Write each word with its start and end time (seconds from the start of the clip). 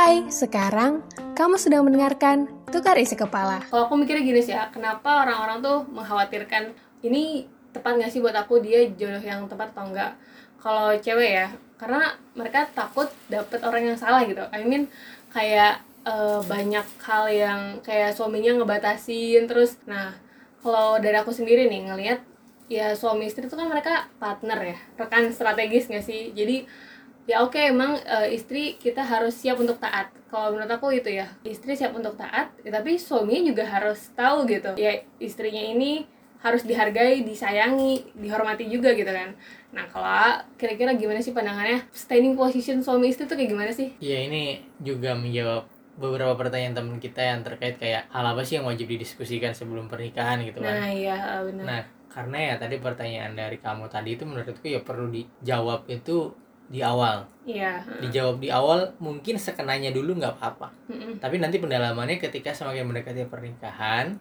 Hai, 0.00 0.24
sekarang 0.32 1.04
kamu 1.36 1.60
sedang 1.60 1.84
mendengarkan 1.84 2.48
Tukar 2.72 2.96
Isi 2.96 3.20
Kepala. 3.20 3.60
Kalau 3.68 3.84
aku 3.84 4.00
mikirnya 4.00 4.24
gini 4.24 4.40
sih 4.40 4.56
ya, 4.56 4.72
kenapa 4.72 5.28
orang-orang 5.28 5.60
tuh 5.60 5.84
mengkhawatirkan 5.92 6.72
ini 7.04 7.44
tepat 7.68 8.00
nggak 8.00 8.08
sih 8.08 8.24
buat 8.24 8.32
aku 8.32 8.64
dia 8.64 8.88
jodoh 8.96 9.20
yang 9.20 9.44
tepat 9.44 9.76
atau 9.76 9.92
enggak? 9.92 10.16
Kalau 10.56 10.96
cewek 10.96 11.44
ya, 11.44 11.52
karena 11.76 12.16
mereka 12.32 12.64
takut 12.72 13.12
dapet 13.28 13.60
orang 13.60 13.92
yang 13.92 13.98
salah 14.00 14.24
gitu. 14.24 14.40
I 14.48 14.64
mean 14.64 14.88
kayak 15.36 15.84
eh, 16.08 16.40
banyak 16.48 16.86
hal 17.04 17.24
yang 17.28 17.60
kayak 17.84 18.16
suaminya 18.16 18.56
ngebatasin 18.56 19.44
terus. 19.44 19.76
Nah, 19.84 20.16
kalau 20.64 20.96
dari 20.96 21.20
aku 21.20 21.28
sendiri 21.28 21.68
nih 21.68 21.92
ngelihat 21.92 22.24
ya 22.72 22.96
suami 22.96 23.28
istri 23.28 23.44
itu 23.44 23.52
kan 23.52 23.68
mereka 23.68 24.08
partner 24.16 24.64
ya, 24.64 24.76
rekan 24.96 25.28
strategis 25.28 25.92
nggak 25.92 26.08
sih? 26.08 26.32
Jadi 26.32 26.88
ya 27.28 27.44
oke 27.44 27.58
emang 27.58 28.00
eh, 28.00 28.36
istri 28.36 28.76
kita 28.80 29.04
harus 29.04 29.36
siap 29.36 29.60
untuk 29.60 29.76
taat. 29.76 30.12
Kalau 30.30 30.54
menurut 30.54 30.70
aku 30.70 30.94
itu 30.94 31.10
ya 31.10 31.26
istri 31.42 31.74
siap 31.74 31.92
untuk 31.92 32.14
taat 32.14 32.54
ya, 32.62 32.70
tapi 32.70 32.96
suaminya 32.96 33.50
juga 33.50 33.64
harus 33.66 34.12
tahu 34.14 34.46
gitu. 34.46 34.76
Ya 34.78 35.02
istrinya 35.18 35.60
ini 35.60 36.06
harus 36.40 36.64
dihargai 36.64 37.20
disayangi 37.20 38.16
dihormati 38.16 38.64
juga 38.72 38.96
gitu 38.96 39.12
kan. 39.12 39.36
Nah 39.76 39.84
kalau 39.92 40.40
kira-kira 40.56 40.96
gimana 40.96 41.20
sih 41.20 41.36
pandangannya? 41.36 41.84
Standing 41.92 42.34
position 42.34 42.80
suami 42.80 43.12
istri 43.12 43.28
tuh 43.28 43.36
kayak 43.36 43.50
gimana 43.52 43.70
sih? 43.74 43.92
Ya 44.00 44.24
ini 44.24 44.64
juga 44.80 45.12
menjawab 45.12 45.68
beberapa 46.00 46.32
pertanyaan 46.32 46.72
teman 46.72 46.96
kita 46.96 47.20
yang 47.20 47.44
terkait 47.44 47.76
kayak 47.76 48.08
hal 48.08 48.24
apa 48.24 48.40
sih 48.40 48.56
yang 48.56 48.64
wajib 48.64 48.88
didiskusikan 48.88 49.52
sebelum 49.52 49.92
pernikahan 49.92 50.40
gitu 50.48 50.64
kan. 50.64 50.72
nah 50.80 50.88
iya 50.88 51.44
benar. 51.44 51.64
Nah, 51.68 51.80
karena 52.08 52.38
ya 52.40 52.54
tadi 52.56 52.76
pertanyaan 52.80 53.36
dari 53.36 53.60
kamu 53.60 53.84
tadi 53.92 54.16
itu 54.16 54.24
menurutku 54.24 54.64
ya 54.64 54.80
perlu 54.80 55.12
dijawab 55.12 55.84
itu 55.92 56.32
di 56.70 56.80
awal. 56.80 57.26
iya 57.42 57.82
Dijawab 57.98 58.38
di 58.38 58.46
awal 58.46 58.94
mungkin 59.02 59.34
sekenanya 59.34 59.90
dulu 59.90 60.14
nggak 60.16 60.38
apa-apa. 60.38 60.70
Mm-mm. 60.86 61.18
Tapi 61.18 61.36
nanti 61.36 61.58
pendalamannya 61.58 62.16
ketika 62.16 62.54
semakin 62.54 62.86
mendekati 62.86 63.26
pernikahan 63.26 64.14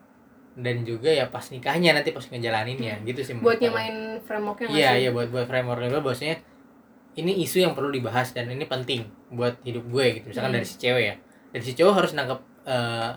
dan 0.58 0.82
juga 0.82 1.08
ya 1.08 1.30
pas 1.30 1.46
nikahnya 1.48 1.94
nanti 1.94 2.10
pas 2.10 2.26
ngejalaninnya 2.26 3.06
gitu 3.06 3.22
sih. 3.22 3.38
buat 3.38 3.62
nyamain 3.62 4.18
frameworknya 4.20 4.66
Iya 4.68 4.92
iya 4.98 5.10
buat 5.14 5.30
buat 5.30 5.46
framework 5.46 5.88
juga 5.88 6.02
bahwasanya 6.02 6.42
ini 7.16 7.46
isu 7.46 7.62
yang 7.62 7.78
perlu 7.78 7.94
dibahas 7.94 8.34
dan 8.34 8.50
ini 8.50 8.66
penting 8.66 9.06
buat 9.30 9.56
hidup 9.62 9.86
gue 9.88 10.06
gitu 10.20 10.26
misalkan 10.34 10.52
Hmm. 10.52 10.58
dari 10.60 10.68
si 10.68 10.76
cewek 10.76 11.04
ya 11.06 11.16
dari 11.52 11.64
si 11.64 11.74
cowok 11.78 11.94
harus 12.02 12.12
nangkep 12.12 12.40
eh, 12.66 13.10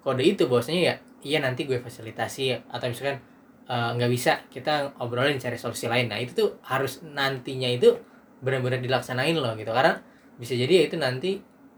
kode 0.00 0.24
itu 0.24 0.42
bahwasanya 0.48 0.80
ya 0.90 0.94
iya 1.22 1.38
nanti 1.38 1.68
gue 1.68 1.78
fasilitasi 1.78 2.56
atau 2.66 2.86
misalkan 2.88 3.20
eh, 3.68 3.90
nggak 3.94 4.10
bisa 4.10 4.32
kita 4.48 4.96
obrolin 4.98 5.38
cari 5.38 5.54
solusi 5.54 5.86
lain 5.86 6.08
nah 6.08 6.18
itu 6.18 6.32
tuh 6.34 6.48
harus 6.64 7.04
nantinya 7.04 7.68
itu 7.68 7.94
benar-benar 8.42 8.78
dilaksanain 8.78 9.32
loh 9.34 9.54
gitu. 9.54 9.70
Karena 9.70 9.94
bisa 10.34 10.52
jadi 10.52 10.72
ya 10.74 10.84
itu 10.86 10.96
nanti 10.98 11.30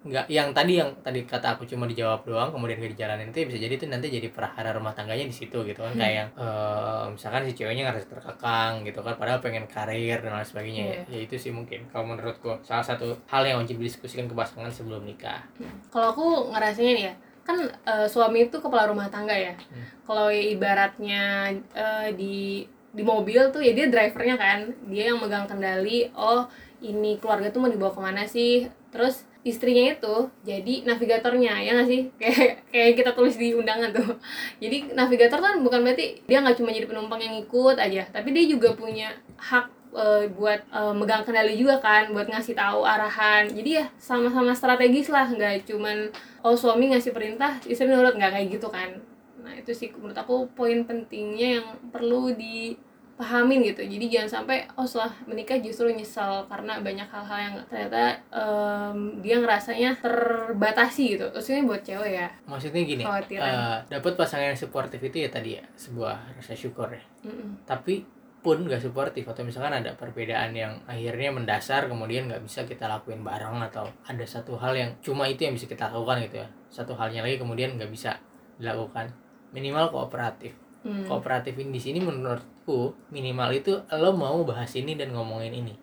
nggak 0.04 0.28
yang 0.28 0.52
tadi 0.52 0.76
yang 0.76 0.92
tadi 1.00 1.24
kata 1.24 1.56
aku 1.56 1.64
cuma 1.64 1.88
dijawab 1.88 2.28
doang 2.28 2.52
kemudian 2.52 2.76
gak 2.76 2.92
dijalanin 2.92 3.32
itu 3.32 3.40
ya 3.40 3.46
bisa 3.48 3.56
jadi 3.58 3.72
itu 3.72 3.86
nanti 3.88 4.12
jadi 4.12 4.28
perhara 4.28 4.76
rumah 4.76 4.92
tangganya 4.92 5.24
di 5.24 5.32
situ 5.32 5.64
gitu 5.64 5.80
kan. 5.80 5.96
Hmm. 5.96 5.96
kayak 5.96 6.12
yang 6.14 6.28
eh, 6.36 7.04
misalkan 7.08 7.40
si 7.42 7.52
ceweknya 7.56 7.88
ngerasa 7.88 8.12
terkekang 8.12 8.84
gitu 8.84 9.00
kan 9.00 9.16
padahal 9.16 9.40
pengen 9.40 9.64
karir 9.64 10.20
dan 10.20 10.36
lain 10.36 10.44
sebagainya 10.44 10.84
Iya. 10.84 11.00
ya 11.08 11.18
itu 11.24 11.40
sih 11.40 11.48
mungkin. 11.48 11.88
Kalau 11.88 12.04
menurutku 12.04 12.52
salah 12.60 12.84
satu 12.84 13.16
hal 13.24 13.48
yang 13.48 13.64
wajib 13.64 13.80
didiskusikan 13.80 14.28
ke 14.28 14.36
pasangan 14.36 14.68
sebelum 14.68 15.08
nikah. 15.08 15.40
Kalau 15.88 16.12
aku 16.12 16.24
ngerasanya 16.52 16.92
nih 16.92 17.04
ya 17.08 17.14
kan 17.40 17.56
eh, 17.64 18.04
suami 18.04 18.44
itu 18.44 18.56
kepala 18.56 18.84
rumah 18.84 19.08
tangga 19.08 19.32
ya. 19.32 19.56
Hmm. 19.56 19.88
kalau 20.04 20.28
ya 20.28 20.52
ibaratnya 20.52 21.48
eh, 21.72 22.08
di 22.12 22.68
di 22.94 23.02
mobil 23.02 23.50
tuh 23.50 23.60
ya 23.60 23.74
dia 23.74 23.90
drivernya 23.90 24.36
kan. 24.38 24.58
Dia 24.86 25.12
yang 25.12 25.18
megang 25.18 25.50
kendali 25.50 26.08
oh 26.14 26.46
ini 26.78 27.18
keluarga 27.18 27.50
tuh 27.50 27.60
mau 27.60 27.70
dibawa 27.70 27.90
ke 27.90 28.00
mana 28.00 28.22
sih? 28.24 28.70
Terus 28.94 29.26
istrinya 29.44 29.92
itu 29.92 30.16
jadi 30.46 30.88
navigatornya 30.88 31.60
ya 31.60 31.76
nggak 31.76 31.88
sih? 31.90 32.00
Kayak 32.22 32.64
kayak 32.72 32.92
kita 32.96 33.10
tulis 33.12 33.34
di 33.36 33.52
undangan 33.52 33.90
tuh. 33.92 34.16
Jadi 34.62 34.94
navigator 34.96 35.38
kan 35.42 35.60
bukan 35.60 35.84
berarti 35.84 36.24
dia 36.24 36.40
nggak 36.40 36.56
cuma 36.56 36.72
jadi 36.72 36.88
penumpang 36.88 37.20
yang 37.20 37.36
ikut 37.38 37.76
aja 37.76 38.02
tapi 38.10 38.32
dia 38.34 38.44
juga 38.48 38.72
punya 38.74 39.12
hak 39.36 39.66
eh, 39.94 40.24
buat 40.32 40.60
eh, 40.72 40.94
megang 40.96 41.22
kendali 41.22 41.54
juga 41.54 41.78
kan 41.78 42.10
buat 42.14 42.26
ngasih 42.30 42.56
tahu 42.56 42.82
arahan. 42.82 43.50
Jadi 43.52 43.70
ya 43.82 43.84
sama-sama 44.00 44.56
strategis 44.56 45.12
lah 45.12 45.28
nggak 45.28 45.68
cuman 45.68 46.08
oh 46.42 46.56
suami 46.56 46.94
ngasih 46.94 47.12
perintah 47.12 47.60
istri 47.68 47.86
nurut. 47.86 48.16
Nggak 48.16 48.32
kayak 48.40 48.48
gitu 48.58 48.68
kan 48.72 49.13
nah 49.44 49.52
itu 49.52 49.76
sih 49.76 49.92
menurut 49.92 50.16
aku 50.16 50.48
poin 50.56 50.88
pentingnya 50.88 51.60
yang 51.60 51.66
perlu 51.92 52.32
dipahamin 52.32 53.60
gitu. 53.68 53.84
Jadi 53.84 54.08
jangan 54.08 54.40
sampai 54.40 54.64
oh 54.74 54.88
setelah 54.88 55.12
menikah 55.28 55.60
justru 55.60 55.92
nyesel 55.92 56.48
karena 56.48 56.80
banyak 56.80 57.04
hal-hal 57.04 57.38
yang 57.38 57.54
ternyata 57.68 58.16
em, 58.32 59.20
dia 59.20 59.36
ngerasanya 59.38 60.00
terbatasi 60.00 61.20
gitu. 61.20 61.28
Maksudnya 61.28 61.62
buat 61.68 61.82
cewek 61.84 62.12
ya. 62.16 62.28
Maksudnya 62.48 62.82
gini 62.82 63.04
Khawatiran. 63.04 63.52
eh, 63.52 63.78
dapat 63.92 64.12
pasangan 64.16 64.48
yang 64.50 64.58
suportif 64.58 64.98
itu 65.04 65.16
ya 65.20 65.28
tadi 65.28 65.60
ya 65.60 65.64
sebuah 65.76 66.40
rasa 66.40 66.56
syukur 66.56 66.88
ya. 66.88 67.04
Mm-mm. 67.28 67.68
tapi 67.68 68.04
pun 68.44 68.60
gak 68.68 68.84
suportif 68.84 69.24
atau 69.24 69.40
misalkan 69.40 69.72
ada 69.80 69.96
perbedaan 69.96 70.52
yang 70.52 70.76
akhirnya 70.84 71.32
mendasar 71.32 71.88
kemudian 71.88 72.28
nggak 72.28 72.44
bisa 72.44 72.68
kita 72.68 72.84
lakuin 72.84 73.24
bareng 73.24 73.56
atau 73.72 73.88
ada 74.04 74.20
satu 74.28 74.60
hal 74.60 74.76
yang 74.76 74.92
cuma 75.00 75.24
itu 75.24 75.48
yang 75.48 75.56
bisa 75.56 75.64
kita 75.64 75.88
lakukan 75.88 76.28
gitu 76.28 76.44
ya. 76.44 76.48
Satu 76.68 76.92
halnya 76.92 77.24
lagi 77.24 77.40
kemudian 77.40 77.80
nggak 77.80 77.88
bisa 77.88 78.20
dilakukan 78.60 79.08
minimal 79.54 79.88
kooperatif. 79.94 80.52
Hmm. 80.84 81.08
kooperatif 81.08 81.56
ini 81.56 81.72
di 81.72 81.80
sini 81.80 81.96
menurutku 82.04 82.92
minimal 83.08 83.48
itu 83.56 83.72
lo 83.96 84.12
mau 84.12 84.44
bahas 84.44 84.68
ini 84.76 85.00
dan 85.00 85.16
ngomongin 85.16 85.64
ini. 85.64 85.74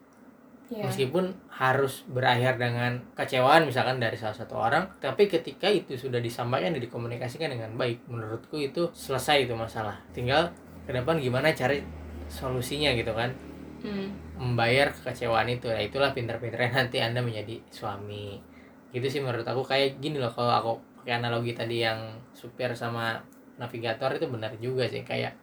Iya. 0.72 0.88
meskipun 0.88 1.36
harus 1.52 2.08
berakhir 2.08 2.56
dengan 2.56 2.96
kecewaan 3.12 3.68
misalkan 3.68 4.00
dari 4.00 4.16
salah 4.16 4.32
satu 4.32 4.56
orang 4.56 4.88
tapi 5.04 5.28
ketika 5.28 5.68
itu 5.68 6.00
sudah 6.00 6.24
disampaikan 6.24 6.72
dan 6.72 6.80
dikomunikasikan 6.80 7.52
dengan 7.52 7.76
baik 7.76 8.08
menurutku 8.08 8.56
itu 8.56 8.88
selesai 8.96 9.50
itu 9.50 9.54
masalah. 9.58 10.00
Tinggal 10.16 10.48
ke 10.88 10.96
depan 10.96 11.20
gimana 11.20 11.52
cari 11.52 11.84
solusinya 12.32 12.96
gitu 12.96 13.12
kan. 13.12 13.32
Hmm. 13.82 14.14
membayar 14.38 14.94
kekecewaan 14.94 15.50
itu. 15.50 15.66
Ya 15.70 15.82
itulah 15.82 16.14
pinter-pinternya 16.14 16.70
nanti 16.86 17.02
anda 17.02 17.22
menjadi 17.22 17.58
suami. 17.74 18.38
Gitu 18.94 19.06
sih 19.10 19.20
menurut 19.22 19.46
aku. 19.46 19.66
Kayak 19.66 19.98
gini 19.98 20.22
loh 20.22 20.30
kalau 20.30 20.54
aku 20.54 20.72
pakai 21.02 21.18
analogi 21.18 21.58
tadi 21.58 21.82
yang 21.82 21.98
supir 22.30 22.70
sama 22.78 23.18
navigator 23.56 24.12
itu 24.12 24.26
benar 24.26 24.52
juga 24.58 24.86
sih 24.86 25.02
kayak 25.02 25.34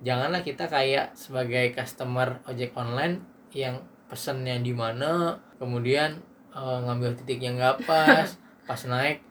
janganlah 0.00 0.40
kita 0.40 0.66
kayak 0.66 1.14
sebagai 1.14 1.70
customer 1.72 2.42
ojek 2.44 2.74
online 2.74 3.22
yang 3.52 3.78
pesennya 4.06 4.58
di 4.58 4.72
mana 4.72 5.32
kemudian 5.56 6.18
eh, 6.50 6.78
ngambil 6.80 7.14
titik 7.14 7.40
yang 7.40 7.56
nggak 7.56 7.82
pas 7.82 8.28
pas 8.68 8.80
naik 8.84 9.22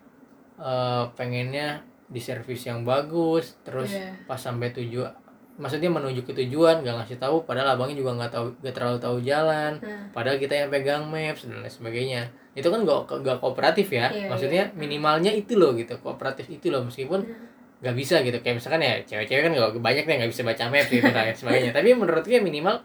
eh, 0.58 1.04
pengennya 1.14 1.82
di 2.08 2.20
servis 2.20 2.64
yang 2.64 2.84
bagus 2.84 3.56
terus 3.62 3.88
Iya. 3.90 4.12
pas 4.26 4.36
sampai 4.36 4.72
tujuan 4.74 5.12
maksudnya 5.56 5.88
menuju 5.88 6.24
ke 6.24 6.34
tujuan 6.34 6.82
nggak 6.82 6.96
ngasih 6.98 7.18
tahu 7.18 7.44
padahal 7.46 7.76
abangnya 7.76 8.00
juga 8.00 8.18
nggak 8.18 8.32
tahu 8.32 8.46
nggak 8.60 8.74
terlalu 8.74 8.98
tahu 8.98 9.18
jalan 9.22 9.72
Nah, 9.78 10.10
padahal 10.10 10.36
kita 10.36 10.54
yang 10.58 10.70
pegang 10.70 11.04
maps 11.06 11.46
dan 11.46 11.62
lain 11.62 11.70
sebagainya 11.70 12.22
itu 12.52 12.68
kan 12.68 12.84
gak, 12.84 13.08
gak 13.22 13.38
kooperatif 13.40 13.88
ya 13.88 14.10
Iya, 14.10 14.28
maksudnya 14.28 14.64
iya. 14.68 14.76
minimalnya 14.76 15.32
itu 15.32 15.56
loh 15.56 15.72
gitu 15.72 15.96
kooperatif 16.00 16.50
itu 16.50 16.68
loh 16.68 16.84
meskipun 16.84 17.24
nggak 17.82 17.96
bisa 17.98 18.22
gitu 18.22 18.38
kayak 18.40 18.62
misalkan 18.62 18.82
ya 18.82 19.02
cewek-cewek 19.02 19.42
kan 19.42 19.52
gak 19.52 19.74
banyak 19.82 20.06
yang 20.06 20.18
nggak 20.22 20.32
bisa 20.32 20.46
baca 20.46 20.64
maps 20.70 20.88
gitu 20.88 21.02
dan 21.04 21.26
lain 21.26 21.34
sebagainya 21.36 21.72
tapi 21.74 21.88
menurutku 21.92 22.30
ya 22.30 22.38
minimal 22.40 22.78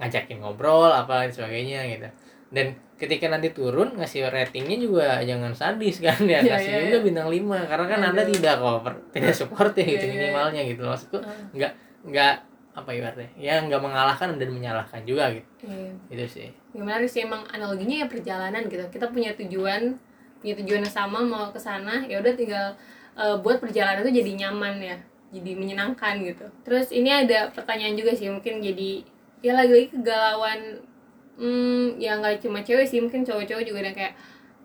ngajakin 0.00 0.40
ngobrol 0.40 0.88
apa 0.88 1.12
lain 1.20 1.32
sebagainya 1.32 1.80
gitu 1.92 2.08
dan 2.48 2.66
ketika 2.96 3.28
nanti 3.28 3.52
turun 3.52 3.92
ngasih 3.94 4.24
ratingnya 4.26 4.80
juga 4.80 5.20
jangan 5.20 5.52
sadis 5.52 6.00
kan 6.00 6.16
ya 6.24 6.40
Iya, 6.40 6.56
kasih 6.56 6.70
iya, 6.72 6.80
juga 6.88 6.98
iya. 6.98 7.06
bintang 7.06 7.28
5 7.28 7.70
karena 7.70 7.86
kan 7.86 8.00
anda 8.08 8.22
Aduh. 8.24 8.32
tidak 8.34 8.54
koper 8.56 8.94
tidak 9.12 9.34
support 9.36 9.72
ya 9.76 9.84
gitu 9.84 9.94
Iya, 9.94 10.08
iya. 10.08 10.12
minimalnya 10.16 10.62
gitu 10.64 10.80
loh 10.80 10.90
maksudku 10.96 11.18
Ah. 11.20 11.28
nggak 11.52 11.72
nggak 12.08 12.34
apa 12.72 12.90
ibaratnya 12.94 13.28
ya 13.36 13.54
nggak 13.60 13.80
mengalahkan 13.82 14.28
dan 14.38 14.48
menyalahkan 14.48 15.00
juga 15.04 15.28
gitu 15.34 15.48
iya. 15.68 15.92
itu 16.08 16.24
sih 16.40 16.48
yang 16.72 16.88
menarik 16.88 17.10
sih 17.10 17.20
emang 17.22 17.44
analoginya 17.52 18.00
ya 18.00 18.06
perjalanan 18.08 18.64
gitu 18.64 18.80
kita 18.88 19.12
punya 19.12 19.34
tujuan 19.36 19.98
punya 20.38 20.54
tujuan 20.56 20.80
yang 20.86 20.94
sama 20.94 21.18
mau 21.20 21.50
ke 21.50 21.58
sana 21.58 22.00
ya 22.06 22.22
udah 22.22 22.32
tinggal 22.32 22.72
eh, 23.18 23.36
buat 23.42 23.58
perjalanan 23.58 24.06
itu 24.06 24.22
jadi 24.22 24.32
nyaman 24.46 24.74
ya 24.80 24.96
jadi 25.28 25.50
menyenangkan 25.60 26.24
gitu. 26.24 26.46
Terus 26.64 26.88
ini 26.88 27.12
ada 27.12 27.52
pertanyaan 27.52 27.92
juga 27.98 28.16
sih 28.16 28.32
mungkin 28.32 28.64
jadi 28.64 29.04
ya 29.44 29.52
lagi-lagi 29.54 29.92
kegalauan 29.92 30.80
hmm, 31.36 32.00
ya 32.00 32.16
nggak 32.18 32.42
cuma 32.42 32.64
cewek 32.64 32.88
sih 32.88 32.98
mungkin 32.98 33.22
cowok-cowok 33.22 33.64
juga 33.64 33.78
yang 33.84 33.96
kayak 33.96 34.14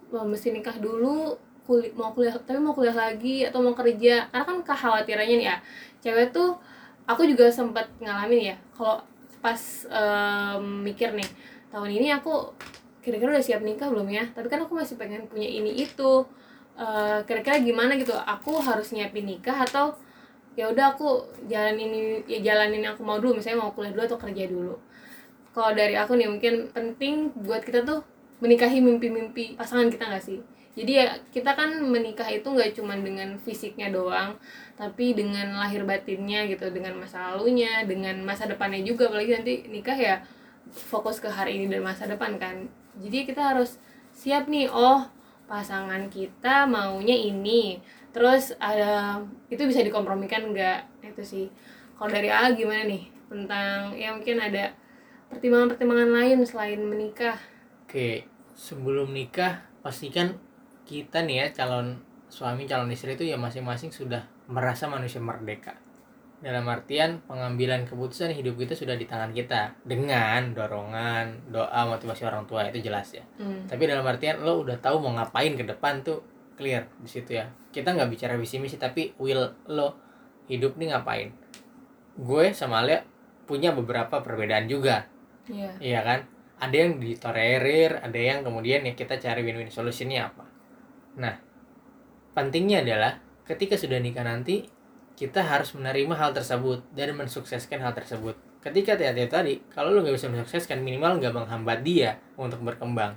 wah 0.09 0.25
mesti 0.25 0.55
nikah 0.55 0.77
dulu 0.79 1.35
kuliah 1.63 1.91
mau 1.95 2.11
kuliah 2.11 2.35
tapi 2.35 2.59
mau 2.59 2.75
kuliah 2.75 2.95
lagi 2.95 3.43
atau 3.43 3.59
mau 3.59 3.75
kerja. 3.75 4.31
Karena 4.31 4.45
kan 4.47 4.57
kekhawatirannya 4.63 5.35
nih 5.39 5.47
ya 5.51 5.57
cewek 6.03 6.31
tuh 6.31 6.55
aku 7.03 7.27
juga 7.27 7.51
sempat 7.51 7.91
ngalamin 7.99 8.55
ya 8.55 8.57
kalau 8.75 9.03
pas 9.43 9.59
em, 9.91 10.87
mikir 10.87 11.11
nih 11.11 11.27
tahun 11.67 11.91
ini 11.91 12.07
aku 12.15 12.55
kira-kira 13.03 13.35
udah 13.35 13.43
siap 13.43 13.59
nikah 13.59 13.91
belum 13.91 14.07
ya? 14.07 14.23
Tapi 14.31 14.47
kan 14.47 14.63
aku 14.63 14.79
masih 14.79 14.95
pengen 14.95 15.27
punya 15.27 15.47
ini 15.47 15.75
itu 15.75 16.23
Eh, 16.73 17.19
kira-kira 17.29 17.61
gimana 17.61 17.93
gitu 18.01 18.17
aku 18.17 18.57
harus 18.57 18.89
nyiapin 18.97 19.29
nikah 19.29 19.61
atau 19.61 19.93
ya 20.57 20.65
udah 20.73 20.97
aku 20.97 21.21
jalan 21.45 21.77
ini 21.77 22.25
ya 22.25 22.41
jalanin 22.41 22.81
yang 22.81 22.97
aku 22.97 23.05
mau 23.05 23.21
dulu 23.21 23.37
misalnya 23.37 23.61
mau 23.61 23.73
kuliah 23.77 23.93
dulu 23.93 24.03
atau 24.09 24.17
kerja 24.17 24.43
dulu. 24.49 24.75
Kalau 25.53 25.71
dari 25.77 25.93
aku 25.93 26.17
nih 26.17 26.25
mungkin 26.25 26.73
penting 26.73 27.29
buat 27.45 27.61
kita 27.61 27.85
tuh 27.85 28.01
menikahi 28.41 28.81
mimpi-mimpi 28.81 29.53
pasangan 29.53 29.85
kita 29.93 30.09
nggak 30.09 30.25
sih? 30.25 30.41
Jadi 30.73 30.91
ya 30.97 31.13
kita 31.29 31.53
kan 31.53 31.77
menikah 31.85 32.25
itu 32.33 32.49
nggak 32.49 32.73
cuma 32.73 32.97
dengan 32.97 33.37
fisiknya 33.37 33.93
doang 33.93 34.33
tapi 34.73 35.13
dengan 35.13 35.53
lahir 35.53 35.85
batinnya 35.85 36.49
gitu 36.49 36.73
dengan 36.73 36.97
masa 36.97 37.37
lalunya 37.37 37.85
dengan 37.85 38.17
masa 38.25 38.49
depannya 38.49 38.81
juga. 38.81 39.13
Apalagi 39.13 39.29
nanti 39.37 39.53
nikah 39.69 39.93
ya 39.93 40.15
fokus 40.73 41.21
ke 41.21 41.29
hari 41.29 41.61
ini 41.61 41.69
dan 41.69 41.85
masa 41.85 42.09
depan 42.09 42.41
kan. 42.41 42.65
Jadi 42.97 43.29
kita 43.29 43.53
harus 43.53 43.77
siap 44.09 44.49
nih 44.49 44.73
oh 44.73 45.05
pasangan 45.45 46.07
kita 46.07 46.65
maunya 46.65 47.13
ini. 47.13 47.79
Terus 48.13 48.53
ada 48.61 49.21
itu 49.49 49.63
bisa 49.65 49.81
dikompromikan 49.81 50.53
enggak 50.53 50.85
itu 51.01 51.23
sih. 51.23 51.45
Kalau 51.97 52.09
dari 52.09 52.29
A 52.29 52.53
gimana 52.53 52.85
nih? 52.85 53.09
Tentang 53.29 53.97
ya 53.97 54.13
mungkin 54.13 54.37
ada 54.37 54.73
pertimbangan-pertimbangan 55.33 56.11
lain 56.13 56.37
selain 56.45 56.81
menikah. 56.85 57.37
Oke, 57.85 58.29
sebelum 58.53 59.09
nikah 59.11 59.65
pastikan 59.81 60.37
kita 60.85 61.25
nih 61.25 61.47
ya 61.49 61.63
calon 61.63 62.01
suami 62.29 62.65
calon 62.65 62.89
istri 62.89 63.13
itu 63.13 63.25
ya 63.29 63.37
masing-masing 63.37 63.93
sudah 63.93 64.25
merasa 64.49 64.89
manusia 64.89 65.21
merdeka. 65.21 65.77
Dalam 66.43 66.67
artian 66.67 67.23
pengambilan 67.23 67.87
keputusan 67.87 68.35
hidup 68.35 68.59
kita 68.59 68.75
sudah 68.75 68.99
di 68.99 69.07
tangan 69.07 69.31
kita 69.31 69.79
dengan 69.87 70.51
dorongan, 70.51 71.47
doa, 71.47 71.87
motivasi 71.87 72.27
orang 72.27 72.43
tua 72.43 72.67
itu 72.67 72.83
jelas 72.83 73.15
ya. 73.15 73.23
hmm. 73.39 73.71
Tapi 73.71 73.87
dalam 73.87 74.03
artian 74.03 74.43
lo 74.43 74.59
udah 74.59 74.75
tahu 74.83 74.99
mau 74.99 75.15
ngapain 75.15 75.55
ke 75.55 75.63
depan 75.63 76.03
tuh 76.03 76.19
clear 76.59 76.91
di 76.99 77.07
situ 77.07 77.39
ya. 77.39 77.47
Kita 77.71 77.95
nggak 77.95 78.11
bicara 78.11 78.35
visi 78.35 78.59
misi 78.59 78.75
tapi 78.75 79.15
will 79.15 79.55
lo 79.71 79.95
hidup 80.51 80.75
nih 80.75 80.91
ngapain. 80.91 81.31
Gue 82.19 82.51
sama 82.51 82.83
Alia 82.83 83.07
punya 83.47 83.71
beberapa 83.71 84.19
perbedaan 84.19 84.67
juga 84.67 85.07
Iya. 85.49 85.71
Iya 85.79 85.99
kan? 86.03 86.19
Ada 86.63 86.75
yang 86.75 86.91
ditolerir, 87.01 87.99
ada 87.99 88.19
yang 88.19 88.39
kemudian 88.45 88.87
ya 88.87 88.93
kita 88.95 89.19
cari 89.19 89.43
win-win 89.43 89.67
solutionnya 89.67 90.31
apa. 90.31 90.45
Nah, 91.19 91.35
pentingnya 92.31 92.87
adalah 92.87 93.19
ketika 93.43 93.75
sudah 93.75 93.99
nikah 93.99 94.23
nanti 94.23 94.63
kita 95.13 95.41
harus 95.41 95.71
menerima 95.73 96.13
hal 96.13 96.31
tersebut 96.31 96.81
dan 96.91 97.13
mensukseskan 97.13 97.79
hal 97.79 97.93
tersebut. 97.93 98.33
Ketika 98.59 98.95
tadi 98.95 99.27
tadi, 99.27 99.53
kalau 99.69 99.91
lo 99.91 100.01
nggak 100.01 100.15
bisa 100.15 100.31
mensukseskan 100.31 100.79
minimal 100.79 101.19
nggak 101.19 101.33
menghambat 101.35 101.83
dia 101.83 102.15
untuk 102.39 102.63
berkembang, 102.63 103.13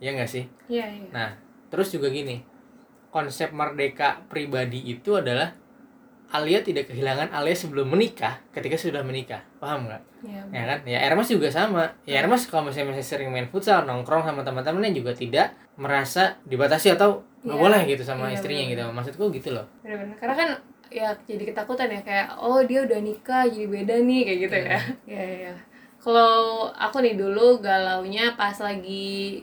ya 0.00 0.10
nggak 0.16 0.26
sih? 0.28 0.48
Iya, 0.66 0.88
iya. 0.88 1.08
Nah, 1.12 1.30
terus 1.68 1.92
juga 1.92 2.08
gini, 2.08 2.40
konsep 3.12 3.52
merdeka 3.52 4.24
pribadi 4.26 4.80
itu 4.86 5.14
adalah 5.14 5.52
Alia 6.26 6.58
tidak 6.58 6.90
kehilangan 6.90 7.30
Alia 7.30 7.54
sebelum 7.54 7.86
menikah 7.86 8.42
ketika 8.50 8.74
sudah 8.74 9.06
menikah, 9.06 9.46
paham 9.62 9.86
nggak? 9.86 10.02
Iya. 10.26 10.42
ya 10.50 10.62
kan 10.66 10.78
ya 10.82 10.98
Ermas 11.06 11.30
juga 11.30 11.46
sama 11.46 11.86
ya 12.02 12.18
Ermas 12.18 12.50
kalau 12.50 12.66
misalnya 12.66 12.98
masih 12.98 13.06
sering 13.06 13.30
main 13.30 13.46
futsal 13.46 13.86
nongkrong 13.86 14.26
sama 14.26 14.42
teman-temannya 14.42 14.90
juga 14.90 15.14
tidak 15.14 15.54
merasa 15.78 16.34
dibatasi 16.42 16.98
atau 16.98 17.22
nggak 17.46 17.54
Iya. 17.54 17.62
boleh 17.62 17.80
gitu 17.86 18.02
sama 18.02 18.26
Iya, 18.26 18.34
istrinya 18.34 18.64
benar. 18.66 18.72
gitu 18.74 18.82
maksudku 18.90 19.24
gitu 19.30 19.48
loh 19.54 19.66
Bener-bener. 19.86 20.18
Karena 20.18 20.34
kan 20.34 20.48
ya 20.90 21.16
jadi 21.26 21.52
ketakutan 21.52 21.90
ya 21.92 22.00
kayak 22.02 22.28
oh 22.38 22.62
dia 22.62 22.84
udah 22.86 23.00
nikah 23.02 23.44
jadi 23.48 23.66
beda 23.66 23.94
nih 24.02 24.20
kayak 24.24 24.38
gitu 24.46 24.56
ya. 24.56 24.78
Iya 25.06 25.22
iya. 25.22 25.36
iya. 25.50 25.54
Kalau 26.00 26.70
aku 26.70 27.02
nih 27.02 27.18
dulu 27.18 27.58
galaunya 27.58 28.38
pas 28.38 28.54
lagi 28.62 29.42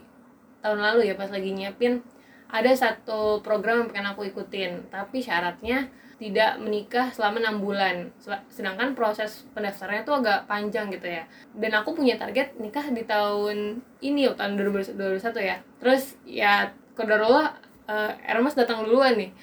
tahun 0.64 0.80
lalu 0.80 1.12
ya 1.12 1.14
pas 1.20 1.28
lagi 1.28 1.52
nyiapin 1.52 2.00
ada 2.48 2.72
satu 2.72 3.44
program 3.44 3.84
yang 3.84 3.88
pengen 3.92 4.08
aku 4.16 4.30
ikutin 4.32 4.88
tapi 4.88 5.20
syaratnya 5.20 5.92
tidak 6.16 6.56
menikah 6.62 7.10
selama 7.10 7.42
enam 7.42 7.60
bulan 7.60 8.08
sedangkan 8.48 8.96
proses 8.96 9.44
pendaftarannya 9.52 10.06
tuh 10.06 10.22
agak 10.22 10.46
panjang 10.46 10.88
gitu 10.88 11.10
ya 11.10 11.26
dan 11.52 11.72
aku 11.82 11.98
punya 11.98 12.16
target 12.16 12.54
nikah 12.56 12.86
di 12.88 13.02
tahun 13.04 13.82
ini 14.00 14.30
tahun 14.32 14.54
2021 14.56 15.20
ya 15.42 15.56
terus 15.82 16.16
ya 16.24 16.70
kodarullah 16.94 17.58
uh, 17.90 18.12
Ermas 18.24 18.54
datang 18.54 18.86
duluan 18.86 19.18
nih 19.18 19.34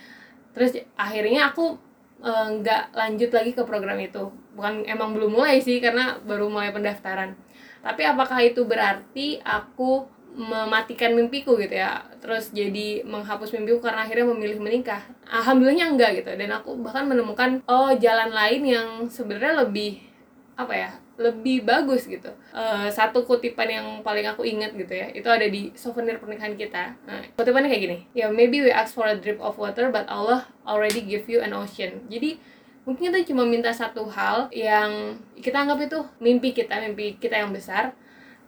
terus 0.55 0.79
akhirnya 0.95 1.51
aku 1.51 1.75
eh, 2.21 2.47
nggak 2.61 2.83
lanjut 2.95 3.29
lagi 3.33 3.51
ke 3.57 3.63
program 3.65 3.97
itu. 3.99 4.31
Bukan 4.57 4.85
emang 4.85 5.13
belum 5.17 5.31
mulai 5.35 5.59
sih 5.59 5.81
karena 5.83 6.17
baru 6.21 6.47
mulai 6.47 6.73
pendaftaran. 6.73 7.33
Tapi 7.81 8.01
apakah 8.05 8.39
itu 8.45 8.61
berarti 8.65 9.41
aku 9.41 10.05
mematikan 10.31 11.11
mimpiku 11.11 11.59
gitu 11.59 11.75
ya? 11.75 12.05
Terus 12.23 12.53
jadi 12.55 13.03
menghapus 13.03 13.51
mimpiku 13.57 13.83
karena 13.83 14.07
akhirnya 14.07 14.31
memilih 14.31 14.63
menikah? 14.63 15.01
Alhamdulillahnya 15.27 15.87
enggak 15.91 16.11
gitu. 16.23 16.31
Dan 16.37 16.49
aku 16.53 16.77
bahkan 16.79 17.09
menemukan 17.09 17.59
oh 17.67 17.91
jalan 17.97 18.31
lain 18.31 18.61
yang 18.63 18.87
sebenarnya 19.09 19.65
lebih 19.65 19.99
apa 20.55 20.73
ya 20.77 20.91
lebih 21.21 21.61
bagus 21.61 22.09
gitu. 22.09 22.33
Eh, 22.51 22.89
satu 22.89 23.21
kutipan 23.23 23.69
yang 23.69 23.87
paling 24.01 24.25
aku 24.25 24.41
ingat 24.41 24.73
gitu 24.73 24.89
ya 24.91 25.13
itu 25.13 25.29
ada 25.29 25.45
di 25.45 25.69
souvenir 25.77 26.17
pernikahan 26.17 26.57
kita. 26.57 26.97
Nah, 27.05 27.21
kutipannya 27.37 27.69
kayak 27.69 27.83
gini. 27.85 27.97
Ya 28.17 28.33
maybe 28.33 28.59
we 28.65 28.73
ask 28.73 28.97
for 28.97 29.05
a 29.05 29.13
drip 29.13 29.37
of 29.37 29.55
water 29.61 29.93
but 29.93 30.09
Allah 30.09 30.49
already 30.65 31.05
give 31.05 31.29
you 31.29 31.39
an 31.45 31.53
ocean. 31.53 32.09
Jadi 32.09 32.41
mungkin 32.81 33.13
kita 33.13 33.21
cuma 33.29 33.45
minta 33.45 33.69
satu 33.69 34.09
hal 34.09 34.49
yang 34.49 35.21
kita 35.37 35.61
anggap 35.61 35.85
itu 35.85 36.01
mimpi 36.17 36.57
kita 36.57 36.81
mimpi 36.81 37.21
kita 37.21 37.37
yang 37.37 37.53
besar. 37.53 37.93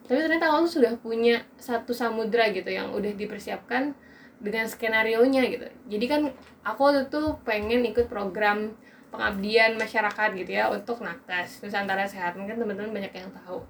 Tapi 0.03 0.19
ternyata 0.19 0.51
Allah 0.51 0.67
sudah 0.67 0.99
punya 0.99 1.47
satu 1.55 1.95
samudra 1.95 2.51
gitu 2.51 2.67
yang 2.67 2.91
udah 2.91 3.15
dipersiapkan 3.15 3.95
dengan 4.43 4.67
skenario 4.67 5.23
nya 5.23 5.47
gitu. 5.47 5.63
Jadi 5.87 6.05
kan 6.11 6.21
aku 6.67 6.79
waktu 6.83 7.07
itu 7.07 7.39
pengen 7.47 7.87
ikut 7.87 8.11
program 8.11 8.75
pengabdian 9.13 9.77
masyarakat 9.77 10.29
gitu 10.33 10.51
ya 10.57 10.73
untuk 10.73 11.05
nakes. 11.05 11.61
Nusantara 11.61 12.09
Sehat 12.09 12.33
mungkin 12.33 12.57
teman-teman 12.57 12.89
banyak 12.89 13.13
yang 13.13 13.29
tahu. 13.45 13.61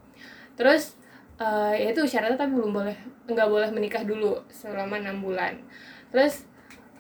Terus 0.56 0.96
eh, 1.36 1.84
ya 1.84 1.88
itu 1.92 2.08
syaratnya 2.08 2.40
tapi 2.40 2.56
belum 2.56 2.72
boleh 2.72 2.96
nggak 3.28 3.50
boleh 3.52 3.70
menikah 3.76 4.08
dulu 4.08 4.40
selama 4.48 5.04
enam 5.04 5.20
bulan. 5.20 5.60
Terus 6.16 6.48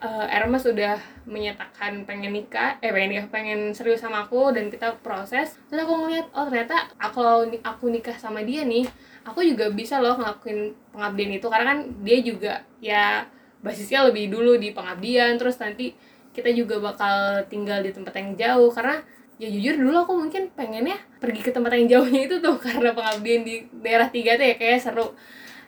eh, 0.03 0.35
Ermas 0.35 0.67
sudah 0.67 0.99
menyatakan 1.23 2.03
pengen 2.03 2.35
nikah 2.35 2.75
eh 2.83 2.91
pengen 2.91 3.15
nikah 3.15 3.27
pengen 3.31 3.71
serius 3.71 4.03
sama 4.03 4.27
aku 4.27 4.51
dan 4.51 4.67
kita 4.67 4.99
proses. 4.99 5.55
Terus 5.71 5.87
aku 5.87 5.93
ngeliat 6.03 6.27
oh 6.35 6.43
ternyata 6.51 6.91
aku 6.99 7.47
aku 7.63 7.87
nikah 7.87 8.19
sama 8.19 8.43
dia 8.43 8.67
nih 8.67 8.83
aku 9.23 9.39
juga 9.39 9.71
bisa 9.71 10.03
loh 10.03 10.19
ngelakuin 10.19 10.75
pengabdian 10.91 11.31
itu. 11.39 11.47
Karena 11.47 11.65
kan 11.71 11.79
dia 12.03 12.19
juga 12.19 12.53
ya 12.83 13.23
basisnya 13.63 14.03
lebih 14.11 14.27
dulu 14.27 14.59
di 14.59 14.75
pengabdian 14.75 15.39
terus 15.39 15.55
nanti 15.55 15.95
kita 16.33 16.49
juga 16.51 16.81
bakal 16.81 17.45
tinggal 17.47 17.79
di 17.85 17.93
tempat 17.93 18.13
yang 18.17 18.33
jauh. 18.35 18.69
Karena 18.73 18.99
ya 19.37 19.47
jujur 19.49 19.79
dulu 19.79 19.97
aku 20.03 20.13
mungkin 20.17 20.49
pengennya 20.53 20.97
pergi 21.17 21.41
ke 21.41 21.51
tempat 21.53 21.73
yang 21.77 21.87
jauhnya 21.89 22.21
itu 22.29 22.35
tuh 22.41 22.57
karena 22.65 22.91
pengabdian 22.91 23.41
di 23.45 23.65
daerah 23.79 24.09
tiga 24.09 24.35
tuh 24.35 24.45
ya 24.49 24.55
kayak 24.57 24.81
seru. 24.81 25.13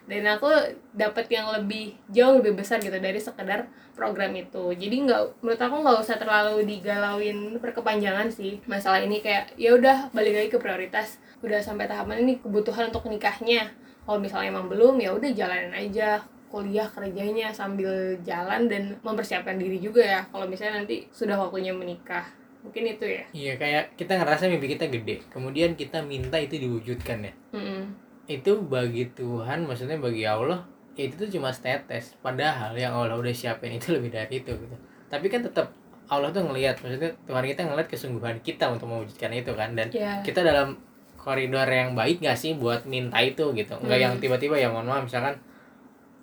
Dan 0.06 0.22
aku 0.22 0.46
dapat 0.94 1.26
yang 1.34 1.50
lebih 1.50 1.98
jauh 2.14 2.38
lebih 2.38 2.62
besar 2.62 2.78
gitu 2.78 2.94
dari 2.94 3.18
sekedar 3.18 3.66
program 3.98 4.30
itu. 4.38 4.70
Jadi 4.74 5.02
nggak 5.02 5.42
menurut 5.42 5.58
aku 5.58 5.76
nggak 5.82 5.98
usah 5.98 6.16
terlalu 6.20 6.62
digalauin 6.62 7.58
berkepanjangan 7.58 8.30
sih 8.30 8.62
masalah 8.70 9.02
ini. 9.02 9.18
Kayak 9.18 9.54
ya 9.58 9.74
udah 9.74 10.14
balik 10.14 10.34
lagi 10.38 10.50
ke 10.54 10.58
prioritas. 10.62 11.18
Udah 11.42 11.58
sampai 11.58 11.90
tahapan 11.90 12.22
ini 12.22 12.38
kebutuhan 12.38 12.94
untuk 12.94 13.10
nikahnya. 13.10 13.74
Kalau 14.06 14.22
misalnya 14.22 14.54
emang 14.54 14.70
belum 14.70 15.02
ya 15.02 15.10
udah 15.10 15.30
jalanin 15.34 15.74
aja 15.74 16.22
kuliah 16.56 16.88
kerjanya 16.88 17.52
sambil 17.52 18.16
jalan 18.24 18.64
dan 18.64 18.96
mempersiapkan 19.04 19.60
diri 19.60 19.76
juga 19.76 20.00
ya 20.00 20.20
kalau 20.32 20.48
misalnya 20.48 20.80
nanti 20.80 21.04
sudah 21.12 21.36
waktunya 21.36 21.76
menikah. 21.76 22.24
Mungkin 22.64 22.96
itu 22.96 23.04
ya. 23.04 23.24
Iya 23.30 23.52
kayak 23.60 23.84
kita 23.94 24.16
ngerasa 24.16 24.48
mimpi 24.48 24.72
kita 24.72 24.88
gede. 24.88 25.20
Kemudian 25.28 25.76
kita 25.76 26.00
minta 26.00 26.40
itu 26.40 26.56
diwujudkan 26.56 27.28
ya. 27.28 27.32
Mm-mm. 27.52 28.08
itu 28.26 28.58
bagi 28.58 29.06
Tuhan 29.14 29.70
maksudnya 29.70 30.02
bagi 30.02 30.26
Allah 30.26 30.66
ya 30.98 31.06
itu 31.06 31.14
tuh 31.14 31.30
cuma 31.30 31.54
status 31.54 32.18
padahal 32.18 32.74
yang 32.74 32.90
Allah 32.90 33.14
udah 33.14 33.30
siapin 33.30 33.76
itu 33.76 33.92
lebih 33.92 34.10
dari 34.10 34.40
itu 34.40 34.50
gitu. 34.50 34.76
Tapi 35.12 35.28
kan 35.28 35.44
tetap 35.44 35.70
Allah 36.08 36.32
tuh 36.32 36.42
ngelihat 36.42 36.80
maksudnya 36.80 37.12
Tuhan 37.28 37.44
kita 37.44 37.60
ngelihat 37.68 37.86
kesungguhan 37.86 38.40
kita 38.42 38.66
untuk 38.72 38.88
mewujudkan 38.88 39.30
itu 39.30 39.52
kan. 39.52 39.76
Dan 39.76 39.92
ya 39.92 40.24
kita 40.24 40.40
dalam 40.40 40.74
koridor 41.14 41.66
yang 41.66 41.94
baik 41.94 42.18
gak 42.18 42.34
sih 42.34 42.58
buat 42.58 42.82
minta 42.86 43.18
itu 43.22 43.50
gitu? 43.54 43.74
Nggak 43.78 43.98
Hmm. 43.98 44.04
yang 44.10 44.14
tiba-tiba 44.18 44.58
ya 44.58 44.70
mohon 44.70 44.86
maaf 44.86 45.06
misalkan 45.06 45.38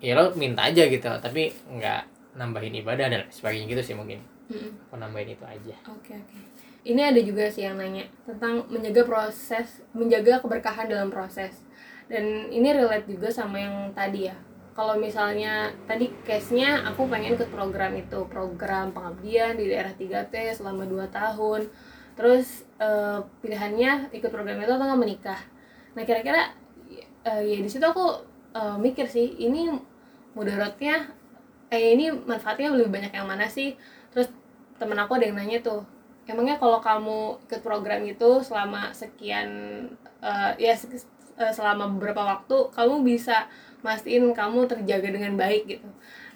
ya 0.03 0.19
lo 0.19 0.35
minta 0.35 0.67
aja 0.67 0.83
gitu 0.83 1.07
tapi 1.23 1.55
nggak 1.71 2.35
nambahin 2.35 2.75
ibadah 2.83 3.07
dan 3.07 3.23
sebagainya 3.31 3.71
gitu 3.71 3.93
sih 3.93 3.95
mungkin 3.95 4.19
aku 4.51 4.99
nambahin 4.99 5.33
itu 5.33 5.45
aja 5.47 5.75
Oke 5.87 6.13
oke. 6.19 6.37
Ini 6.83 7.15
ada 7.15 7.21
juga 7.23 7.47
sih 7.47 7.63
yang 7.63 7.79
nanya 7.79 8.03
tentang 8.27 8.67
menjaga 8.67 9.07
proses, 9.07 9.79
menjaga 9.95 10.43
keberkahan 10.43 10.91
dalam 10.91 11.07
proses. 11.07 11.63
Dan 12.11 12.51
ini 12.51 12.75
relate 12.75 13.07
juga 13.07 13.31
sama 13.31 13.55
yang 13.55 13.95
tadi 13.95 14.27
ya. 14.27 14.35
Kalau 14.75 14.99
misalnya 14.99 15.71
tadi 15.87 16.11
case-nya 16.27 16.83
aku 16.83 17.07
pengen 17.07 17.39
ikut 17.39 17.47
program 17.55 17.95
itu, 17.95 18.27
program 18.27 18.91
pengabdian 18.91 19.55
di 19.55 19.71
daerah 19.71 19.95
3T 19.95 20.59
selama 20.59 20.83
2 20.83 21.07
tahun. 21.07 21.71
Terus 22.19 22.67
eh, 22.83 23.23
pilihannya 23.39 24.11
ikut 24.11 24.27
program 24.27 24.59
itu 24.59 24.71
atau 24.75 24.83
nggak 24.83 24.99
menikah. 24.99 25.39
Nah 25.95 26.03
kira-kira 26.03 26.51
eh, 27.23 27.41
ya 27.47 27.57
di 27.63 27.69
situ 27.71 27.85
aku 27.87 28.27
eh, 28.59 28.75
mikir 28.75 29.07
sih 29.07 29.39
ini 29.39 29.71
mudaratnya 30.33 31.09
eh 31.73 31.97
ini 31.97 32.13
manfaatnya 32.13 32.69
lebih 32.73 32.93
banyak 32.93 33.13
yang 33.13 33.25
mana 33.25 33.49
sih? 33.49 33.73
Terus 34.13 34.29
temen 34.77 34.97
aku 34.99 35.17
ada 35.17 35.25
yang 35.29 35.37
nanya 35.37 35.61
tuh 35.65 35.81
emangnya 36.23 36.55
kalau 36.55 36.79
kamu 36.79 37.35
ikut 37.49 37.61
program 37.65 38.01
itu 38.07 38.39
selama 38.45 38.93
sekian 38.95 39.49
eh, 40.23 40.51
ya 40.61 40.73
eh, 40.73 41.53
selama 41.53 41.89
beberapa 41.97 42.21
waktu 42.23 42.57
kamu 42.71 43.03
bisa 43.03 43.49
mastiin 43.83 44.31
kamu 44.31 44.69
terjaga 44.69 45.09
dengan 45.11 45.35
baik 45.35 45.67
gitu. 45.67 45.89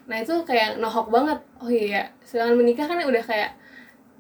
Nah 0.08 0.18
itu 0.24 0.36
kayak 0.44 0.80
nohok 0.82 1.08
banget. 1.12 1.40
Oh 1.64 1.72
iya. 1.72 2.12
Sedangkan 2.24 2.60
menikah 2.60 2.88
kan 2.90 3.00
udah 3.04 3.24
kayak 3.24 3.52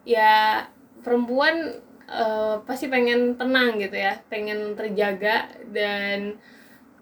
ya 0.07 0.63
perempuan 1.03 1.81
eh, 2.07 2.55
pasti 2.63 2.87
pengen 2.87 3.35
tenang 3.35 3.75
gitu 3.79 3.95
ya 3.99 4.15
pengen 4.31 4.75
terjaga 4.79 5.51
dan 5.75 6.39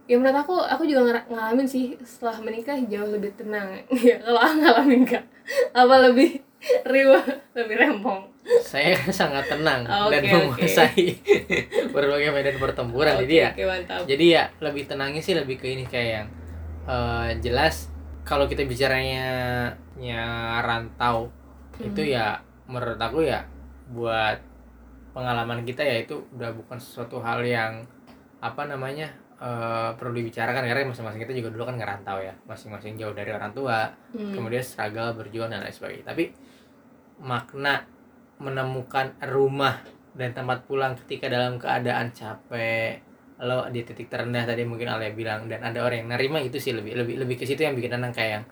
ya 0.06 0.16
menurut 0.16 0.38
aku 0.38 0.56
aku 0.60 0.84
juga 0.84 1.18
ngalamin 1.26 1.66
sih 1.66 1.98
setelah 2.02 2.38
menikah 2.42 2.78
jauh 2.86 3.10
lebih 3.10 3.34
tenang. 3.34 3.74
Ya 4.06 4.18
kalau 4.20 4.38
aku 4.38 4.56
ngalamin 4.62 5.02
kak 5.04 5.24
apa 5.72 5.96
lebih 6.06 6.42
riuh 6.86 7.22
lebih 7.54 7.76
rempong? 7.76 8.26
Saya 8.62 8.94
sangat 9.10 9.50
tenang 9.50 9.86
Oh, 9.86 10.10
dan 10.10 10.22
menguasai 10.22 11.18
berbagai 11.96 12.30
medan 12.30 12.58
pertempuran 12.58 13.18
jadi 13.26 13.36
ya. 13.36 13.50
mantap. 13.66 14.02
Jadi 14.06 14.26
ya 14.32 14.44
lebih 14.60 14.86
tenangnya 14.86 15.22
sih 15.22 15.34
lebih 15.34 15.58
ke 15.58 15.74
ini 15.74 15.86
kayak 15.86 16.10
yang 16.12 16.28
eh, 16.86 17.30
jelas 17.42 17.90
kalau 18.22 18.46
kita 18.46 18.66
bicaranya 18.66 19.26
ya 19.98 20.26
rantau 20.62 21.30
itu 21.78 22.02
Hmm. 22.02 22.14
ya 22.14 22.28
menurut 22.66 22.98
aku 22.98 23.22
ya 23.22 23.46
buat 23.88 24.42
pengalaman 25.12 25.62
kita 25.62 25.82
ya 25.82 26.02
itu 26.02 26.18
udah 26.34 26.50
bukan 26.52 26.76
sesuatu 26.76 27.22
hal 27.22 27.40
yang 27.42 27.86
apa 28.40 28.66
namanya 28.66 29.14
eh, 29.36 29.90
perlu 30.00 30.16
dibicarakan 30.16 30.64
karena 30.64 30.88
masing-masing 30.88 31.22
kita 31.28 31.34
juga 31.36 31.50
dulu 31.52 31.64
kan 31.68 31.76
ngerantau 31.76 32.18
ya 32.24 32.34
masing-masing 32.48 32.96
jauh 32.96 33.12
dari 33.12 33.32
orang 33.36 33.52
tua 33.52 33.92
Hmm. 34.16 34.32
kemudian 34.32 34.64
struggle 34.64 35.12
berjuang 35.20 35.52
dan 35.52 35.60
lain 35.60 35.76
sebagainya 35.76 36.08
tapi 36.08 36.32
makna 37.20 37.84
menemukan 38.40 39.16
rumah 39.32 39.80
dan 40.16 40.32
tempat 40.32 40.64
pulang 40.68 40.96
ketika 41.04 41.28
dalam 41.32 41.60
keadaan 41.60 42.12
capek 42.12 43.00
lo 43.36 43.68
di 43.68 43.84
titik 43.84 44.08
terendah 44.08 44.48
tadi 44.48 44.64
mungkin 44.64 44.88
Alia 44.88 45.12
bilang 45.12 45.52
dan 45.52 45.60
ada 45.60 45.84
orang 45.84 46.08
yang 46.08 46.16
nerima 46.16 46.40
itu 46.40 46.56
sih 46.56 46.72
lebih 46.72 46.96
lebih 46.96 47.20
lebih 47.20 47.36
ke 47.36 47.44
situ 47.44 47.68
yang 47.68 47.76
bikin 47.76 48.00
tenang 48.00 48.16
kayak 48.16 48.32
yang 48.40 48.44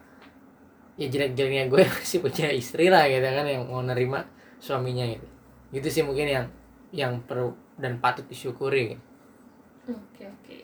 ya 0.99 1.07
jelek-jeleknya 1.07 1.71
gue 1.71 1.79
masih 1.95 2.19
punya 2.19 2.51
istri 2.51 2.91
lah 2.91 3.07
gitu 3.07 3.23
kan 3.23 3.47
yang 3.47 3.63
mau 3.63 3.79
nerima 3.79 4.27
suaminya 4.59 5.07
gitu 5.07 5.27
gitu 5.71 5.87
sih 5.87 6.03
mungkin 6.03 6.27
yang 6.27 6.45
yang 6.91 7.23
perlu 7.23 7.55
dan 7.79 7.97
patut 7.97 8.27
disyukuri 8.27 8.93
gitu. 8.93 9.03
Oke 9.89 10.23
oke. 10.29 10.55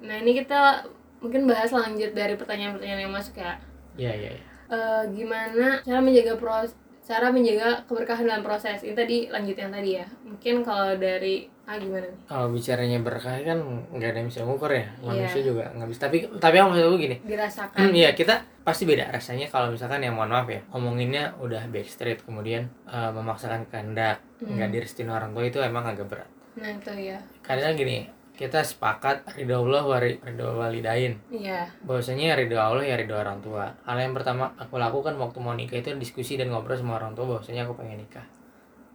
Nah 0.00 0.16
ini 0.16 0.32
kita 0.34 0.84
mungkin 1.18 1.44
bahas 1.44 1.70
lanjut 1.70 2.10
dari 2.10 2.34
pertanyaan-pertanyaan 2.34 3.02
yang 3.02 3.12
masuk 3.12 3.36
ya. 3.36 3.56
Iya 3.94 4.12
iya 4.16 4.30
iya. 4.32 4.42
Eh, 4.70 5.02
gimana 5.12 5.80
cara 5.80 5.98
menjaga 5.98 6.34
pros 6.34 6.72
cara 7.00 7.26
menjaga 7.28 7.82
keberkahan 7.84 8.22
dalam 8.22 8.40
proses 8.40 8.80
ini 8.80 8.94
tadi 8.94 9.16
lanjut 9.26 9.54
yang 9.54 9.68
tadi 9.68 9.90
ya. 9.94 10.06
Mungkin 10.22 10.62
kalau 10.62 10.94
dari 10.94 11.44
ah 11.66 11.74
gimana 11.74 12.06
nih? 12.06 12.20
Kalau 12.24 12.46
bicaranya 12.48 12.98
berkah 12.98 13.34
kan 13.40 13.58
nggak 13.90 14.08
ada 14.08 14.18
yang 14.18 14.28
bisa 14.28 14.40
ngukur 14.42 14.70
ya 14.70 14.86
manusia 15.00 15.38
Iya. 15.38 15.44
juga 15.44 15.64
nggak 15.70 15.88
bisa 15.88 16.00
tapi 16.00 16.16
tapi 16.38 16.54
aku 16.56 16.66
maksud 16.68 16.86
gue 16.88 17.00
gini 17.00 17.16
Dirasakan. 17.22 17.78
Hmm, 17.78 17.94
iya 17.98 18.10
kita 18.10 18.34
pasti 18.60 18.82
beda 18.84 19.06
rasanya 19.08 19.46
kalau 19.46 19.70
misalkan 19.70 20.00
yang 20.00 20.14
mohon 20.14 20.30
maaf 20.30 20.46
ya 20.46 20.62
ngomonginnya 20.68 21.34
udah 21.36 21.66
backstreet 21.66 22.22
kemudian 22.22 22.70
eh, 22.86 23.10
memaksakan 23.10 23.66
kehendak 23.66 24.22
Hmm. 24.40 24.56
nggak 24.56 24.70
direstuin 24.72 25.04
orang 25.06 25.30
tua 25.30 25.44
itu 25.44 25.60
emang 25.60 25.84
agak 25.84 26.06
berat 26.06 26.30
Nah 26.56 26.70
itu 26.70 26.90
ya. 26.96 27.18
kadang 27.40 27.76
gini 27.76 28.08
kita 28.40 28.64
sepakat 28.64 29.36
ridho 29.36 29.60
Allah 29.68 29.84
wari 29.84 30.16
ridho 30.16 30.56
walidain. 30.56 31.20
Iya. 31.28 31.68
bahwasanya 31.84 32.40
ridho 32.40 32.56
Allah 32.56 32.80
ya 32.80 32.96
ridho 32.96 33.12
orang 33.12 33.44
tua. 33.44 33.68
Hal 33.84 34.00
yang 34.00 34.16
pertama 34.16 34.48
aku 34.56 34.80
lakukan 34.80 35.12
waktu 35.20 35.36
mau 35.44 35.52
nikah 35.52 35.84
itu 35.84 35.92
diskusi 36.00 36.40
dan 36.40 36.48
ngobrol 36.48 36.80
sama 36.80 36.96
orang 36.96 37.12
tua 37.12 37.36
bahwasanya 37.36 37.68
aku 37.68 37.76
pengen 37.76 38.00
nikah. 38.00 38.24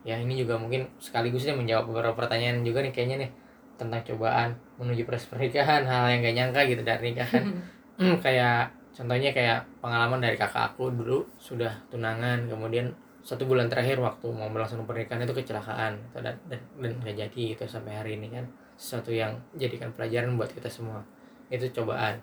Ya 0.02 0.18
ini 0.18 0.34
juga 0.42 0.58
mungkin 0.58 0.90
sekaligus 0.98 1.46
nih 1.46 1.54
menjawab 1.54 1.94
beberapa 1.94 2.18
pertanyaan 2.18 2.66
juga 2.66 2.82
nih 2.82 2.90
kayaknya 2.90 3.30
nih 3.30 3.32
tentang 3.78 4.02
cobaan 4.02 4.50
menuju 4.82 5.06
proses 5.06 5.30
pernikahan 5.30 5.86
hal 5.86 6.10
yang 6.10 6.26
gak 6.26 6.36
nyangka 6.42 6.62
gitu 6.66 6.82
dari 6.82 7.14
nikahan. 7.14 7.46
Hmm, 7.96 8.20
kayak 8.20 8.76
contohnya 8.92 9.32
kayak 9.32 9.64
pengalaman 9.80 10.20
dari 10.20 10.36
kakak 10.36 10.76
aku 10.76 10.92
dulu 10.92 11.24
sudah 11.40 11.72
tunangan 11.88 12.44
kemudian 12.52 12.92
satu 13.24 13.48
bulan 13.48 13.72
terakhir 13.72 14.04
waktu 14.04 14.28
mau 14.36 14.52
melangsungkan 14.52 14.84
pernikahan 14.84 15.24
itu 15.24 15.32
kecelakaan 15.32 15.96
gitu, 16.04 16.20
dan 16.20 16.36
dan 16.52 16.60
dan 16.76 16.92
nggak 17.00 17.16
jadi 17.16 17.44
itu 17.56 17.64
sampai 17.64 17.96
hari 17.96 18.20
ini 18.20 18.36
kan 18.36 18.44
sesuatu 18.76 19.10
yang 19.10 19.32
jadikan 19.56 19.90
pelajaran 19.92 20.36
buat 20.36 20.50
kita 20.50 20.68
semua 20.68 21.00
itu 21.48 21.66
cobaan 21.72 22.20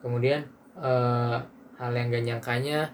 kemudian 0.00 0.40
eh, 0.76 1.36
hal 1.76 1.92
yang 1.92 2.08
gak 2.08 2.24
nyangkanya 2.24 2.88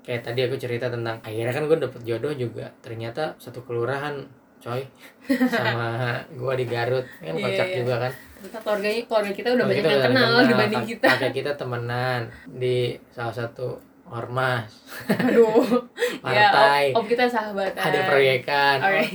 kayak 0.00 0.22
tadi 0.22 0.44
aku 0.44 0.54
cerita 0.54 0.86
tentang 0.86 1.16
akhirnya 1.20 1.50
kan 1.50 1.64
gue 1.64 1.78
dapet 1.80 2.00
jodoh 2.04 2.30
juga 2.30 2.68
ternyata 2.78 3.32
satu 3.36 3.64
kelurahan 3.64 4.20
coy 4.60 4.80
sama 5.52 6.16
gua 6.32 6.56
di 6.56 6.64
Garut 6.64 7.04
kan 7.18 7.32
Iya, 7.32 7.42
kocak 7.42 7.68
iya. 7.68 7.76
juga 7.80 7.94
kan 8.00 8.12
Ternyata 8.12 8.58
keluarga 8.60 8.88
keluarga 9.04 9.32
kita 9.32 9.48
udah 9.50 9.64
banyak 9.64 9.76
kita 9.78 9.88
yang 9.88 10.04
kenal 10.04 10.28
kenal, 10.28 10.44
dibanding 10.46 10.84
kita. 10.84 11.06
kakek 11.10 11.32
kita 11.34 11.52
temenan 11.54 12.20
di 12.46 12.76
salah 13.08 13.32
satu 13.34 13.76
ormas 14.04 14.68
Aduh. 15.08 15.64
ya, 16.24 16.48
partai 16.48 16.84
om, 16.92 17.00
om 17.00 17.06
kita 17.08 17.24
sahabatan. 17.24 17.80
ada 17.82 18.00
proyekan 18.04 18.76
Alright. 18.80 19.12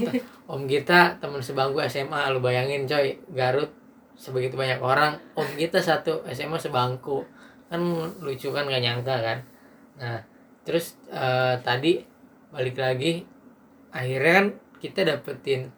Om 0.49 0.65
kita 0.65 1.21
teman 1.21 1.45
sebangku 1.45 1.77
SMA 1.85 2.33
lu 2.33 2.41
bayangin 2.41 2.89
coy. 2.89 3.21
Garut 3.29 3.69
sebegitu 4.17 4.57
banyak 4.57 4.81
orang. 4.81 5.21
Om 5.37 5.45
kita 5.53 5.77
satu 5.77 6.25
SMA 6.33 6.57
sebangku. 6.57 7.21
Kan 7.69 7.85
lucu 8.19 8.49
kan 8.49 8.65
gak 8.65 8.81
nyangka 8.81 9.15
kan? 9.21 9.37
Nah 10.01 10.17
terus 10.65 10.97
eh, 11.13 11.55
tadi 11.61 12.01
balik 12.49 12.81
lagi 12.81 13.21
akhirnya 13.93 14.33
kan 14.41 14.47
kita 14.81 15.05
dapetin 15.05 15.69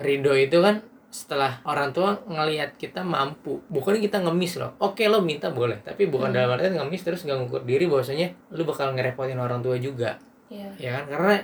ridho 0.00 0.32
itu 0.32 0.56
kan 0.64 0.80
setelah 1.10 1.60
orang 1.68 1.92
tua 1.92 2.16
ngelihat 2.24 2.80
kita 2.80 3.04
mampu. 3.04 3.60
Bukan 3.68 4.00
kita 4.00 4.24
ngemis 4.24 4.56
loh. 4.56 4.72
Oke 4.80 5.04
lo 5.12 5.20
minta 5.20 5.52
boleh 5.52 5.76
tapi 5.84 6.08
bukan 6.08 6.32
Hmm. 6.32 6.40
dalam 6.40 6.56
artian 6.56 6.72
ngemis 6.80 7.04
terus 7.04 7.28
gak 7.28 7.36
ngukur 7.36 7.68
diri 7.68 7.84
bahwasanya 7.84 8.32
lu 8.56 8.64
bakal 8.64 8.96
ngerepotin 8.96 9.36
orang 9.36 9.60
tua 9.60 9.76
juga. 9.76 10.16
Iya. 10.50 10.66
ya 10.80 10.90
kan? 10.98 11.04
Karena 11.06 11.34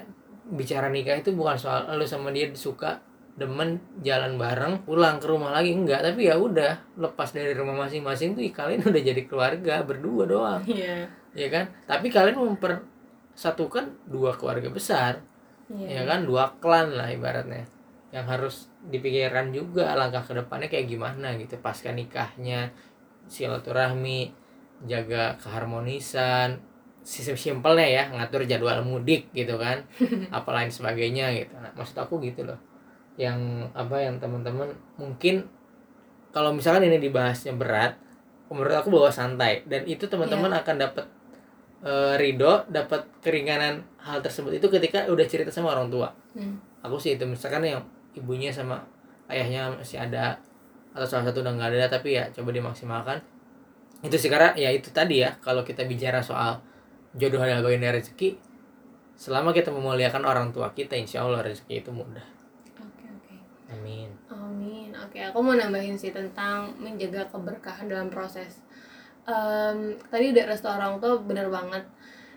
bicara 0.47 0.87
nikah 0.87 1.19
itu 1.19 1.35
bukan 1.35 1.59
soal 1.59 1.91
lu 1.99 2.07
sama 2.07 2.31
dia 2.31 2.47
suka 2.55 3.03
demen 3.37 3.77
jalan 4.01 4.41
bareng 4.41 4.89
pulang 4.89 5.21
ke 5.21 5.27
rumah 5.29 5.53
lagi 5.53 5.77
enggak. 5.77 6.01
Tapi 6.01 6.31
ya 6.31 6.41
udah 6.41 6.97
lepas 6.97 7.37
dari 7.37 7.53
rumah 7.53 7.87
masing-masing 7.87 8.33
tuh 8.33 8.43
kalian 8.49 8.81
udah 8.89 9.03
jadi 9.03 9.23
keluarga 9.29 9.85
berdua 9.85 10.25
doang. 10.25 10.63
Iya. 10.65 11.07
ya 11.37 11.49
kan? 11.53 11.69
Tapi 11.85 12.09
kalian 12.09 12.41
mempersatukan 12.41 14.09
dua 14.09 14.33
keluarga 14.35 14.73
besar. 14.73 15.21
Iya. 15.69 16.01
ya 16.01 16.03
kan? 16.09 16.25
Dua 16.25 16.57
klan 16.57 16.97
lah 16.97 17.13
ibaratnya. 17.13 17.69
Yang 18.15 18.27
harus 18.33 18.57
dipikirkan 18.89 19.53
juga 19.53 19.93
langkah 19.93 20.25
ke 20.25 20.33
depannya 20.33 20.73
kayak 20.73 20.89
gimana 20.89 21.37
gitu. 21.37 21.61
Pasca 21.61 21.93
nikahnya 21.93 22.73
silaturahmi 23.29 24.33
jaga 24.89 25.37
keharmonisan 25.41 26.63
sistem 27.07 27.39
simpelnya 27.39 27.87
ya 27.87 28.03
ngatur 28.11 28.43
jadwal 28.51 28.83
mudik 28.83 29.31
gitu 29.31 29.55
kan 29.55 29.87
apa 30.37 30.51
lain 30.51 30.75
sebagainya 30.75 31.31
gitu. 31.39 31.55
Nah, 31.55 31.71
maksud 31.79 31.95
aku 31.95 32.19
gitu 32.19 32.43
loh. 32.43 32.59
Yang 33.15 33.71
apa 33.79 33.97
yang 34.03 34.19
teman-teman 34.19 34.75
mungkin 34.99 35.47
kalau 36.35 36.51
misalkan 36.51 36.91
ini 36.91 36.99
dibahasnya 36.99 37.55
berat 37.55 37.95
menurut 38.51 38.75
aku 38.75 38.91
bawa 38.91 39.15
santai. 39.15 39.63
Dan 39.71 39.87
itu 39.87 40.11
teman-teman 40.11 40.51
akan 40.51 40.75
dapat 40.83 41.07
eh, 41.87 42.19
ridho 42.19 42.67
dapat 42.67 43.07
keringanan 43.23 43.87
hal 44.03 44.19
tersebut 44.19 44.59
itu 44.59 44.67
ketika 44.67 45.07
udah 45.07 45.27
cerita 45.31 45.55
sama 45.55 45.79
orang 45.79 45.87
tua. 45.87 46.11
Hmm. 46.35 46.59
aku 46.85 47.03
sih 47.03 47.19
itu 47.19 47.27
misalkan 47.27 47.67
yang 47.67 47.83
ibunya 48.15 48.53
sama 48.55 48.79
ayahnya 49.27 49.75
masih 49.75 49.99
ada 49.99 50.39
atau 50.95 51.03
salah 51.03 51.27
satu 51.27 51.43
udah 51.43 51.51
nggak 51.59 51.71
ada 51.75 51.99
tapi 51.99 52.19
ya 52.19 52.27
coba 52.35 52.51
dimaksimalkan. 52.51 53.19
Itu 54.03 54.19
sih 54.19 54.27
karena 54.27 54.55
ya 54.59 54.75
itu 54.75 54.91
tadi 54.91 55.23
ya 55.23 55.35
kalau 55.39 55.63
kita 55.63 55.87
bicara 55.87 56.19
soal 56.23 56.63
jodoh 57.15 57.39
adalah 57.39 57.63
bagian 57.63 57.83
dari 57.87 58.03
rezeki 58.03 58.31
selama 59.17 59.55
kita 59.55 59.71
memuliakan 59.73 60.27
orang 60.27 60.49
tua 60.51 60.75
kita 60.75 60.99
insya 60.99 61.23
Allah 61.25 61.41
rezeki 61.47 61.85
itu 61.87 61.91
mudah 61.95 62.25
Oke 62.83 63.07
oke. 63.07 63.35
amin 63.73 64.11
Amin. 64.47 64.95
Oke, 64.95 65.19
aku 65.23 65.39
mau 65.43 65.55
nambahin 65.59 65.99
sih 65.99 66.15
tentang 66.15 66.71
menjaga 66.79 67.27
keberkahan 67.31 67.91
dalam 67.91 68.09
proses. 68.11 68.63
Em, 69.27 69.99
tadi 70.07 70.31
udah 70.31 70.45
restu 70.47 70.69
orang 70.71 71.03
tua 71.03 71.19
bener 71.19 71.51
banget. 71.51 71.85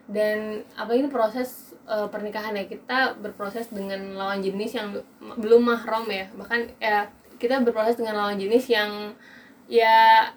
Dan 0.09 0.65
apa 0.73 0.91
ini 0.97 1.05
proses 1.05 1.77
eh, 1.85 2.07
pernikahan 2.09 2.57
ya 2.57 2.65
kita 2.65 3.21
berproses 3.21 3.69
dengan 3.69 4.17
lawan 4.17 4.41
jenis 4.41 4.71
yang 4.73 4.97
belum 5.37 5.69
mahram 5.69 6.05
ya. 6.09 6.25
Bahkan 6.33 6.59
ya 6.81 7.09
kita 7.37 7.61
berproses 7.61 7.95
dengan 8.01 8.17
lawan 8.25 8.37
jenis 8.41 8.65
yang 8.67 9.13
ya 9.69 10.29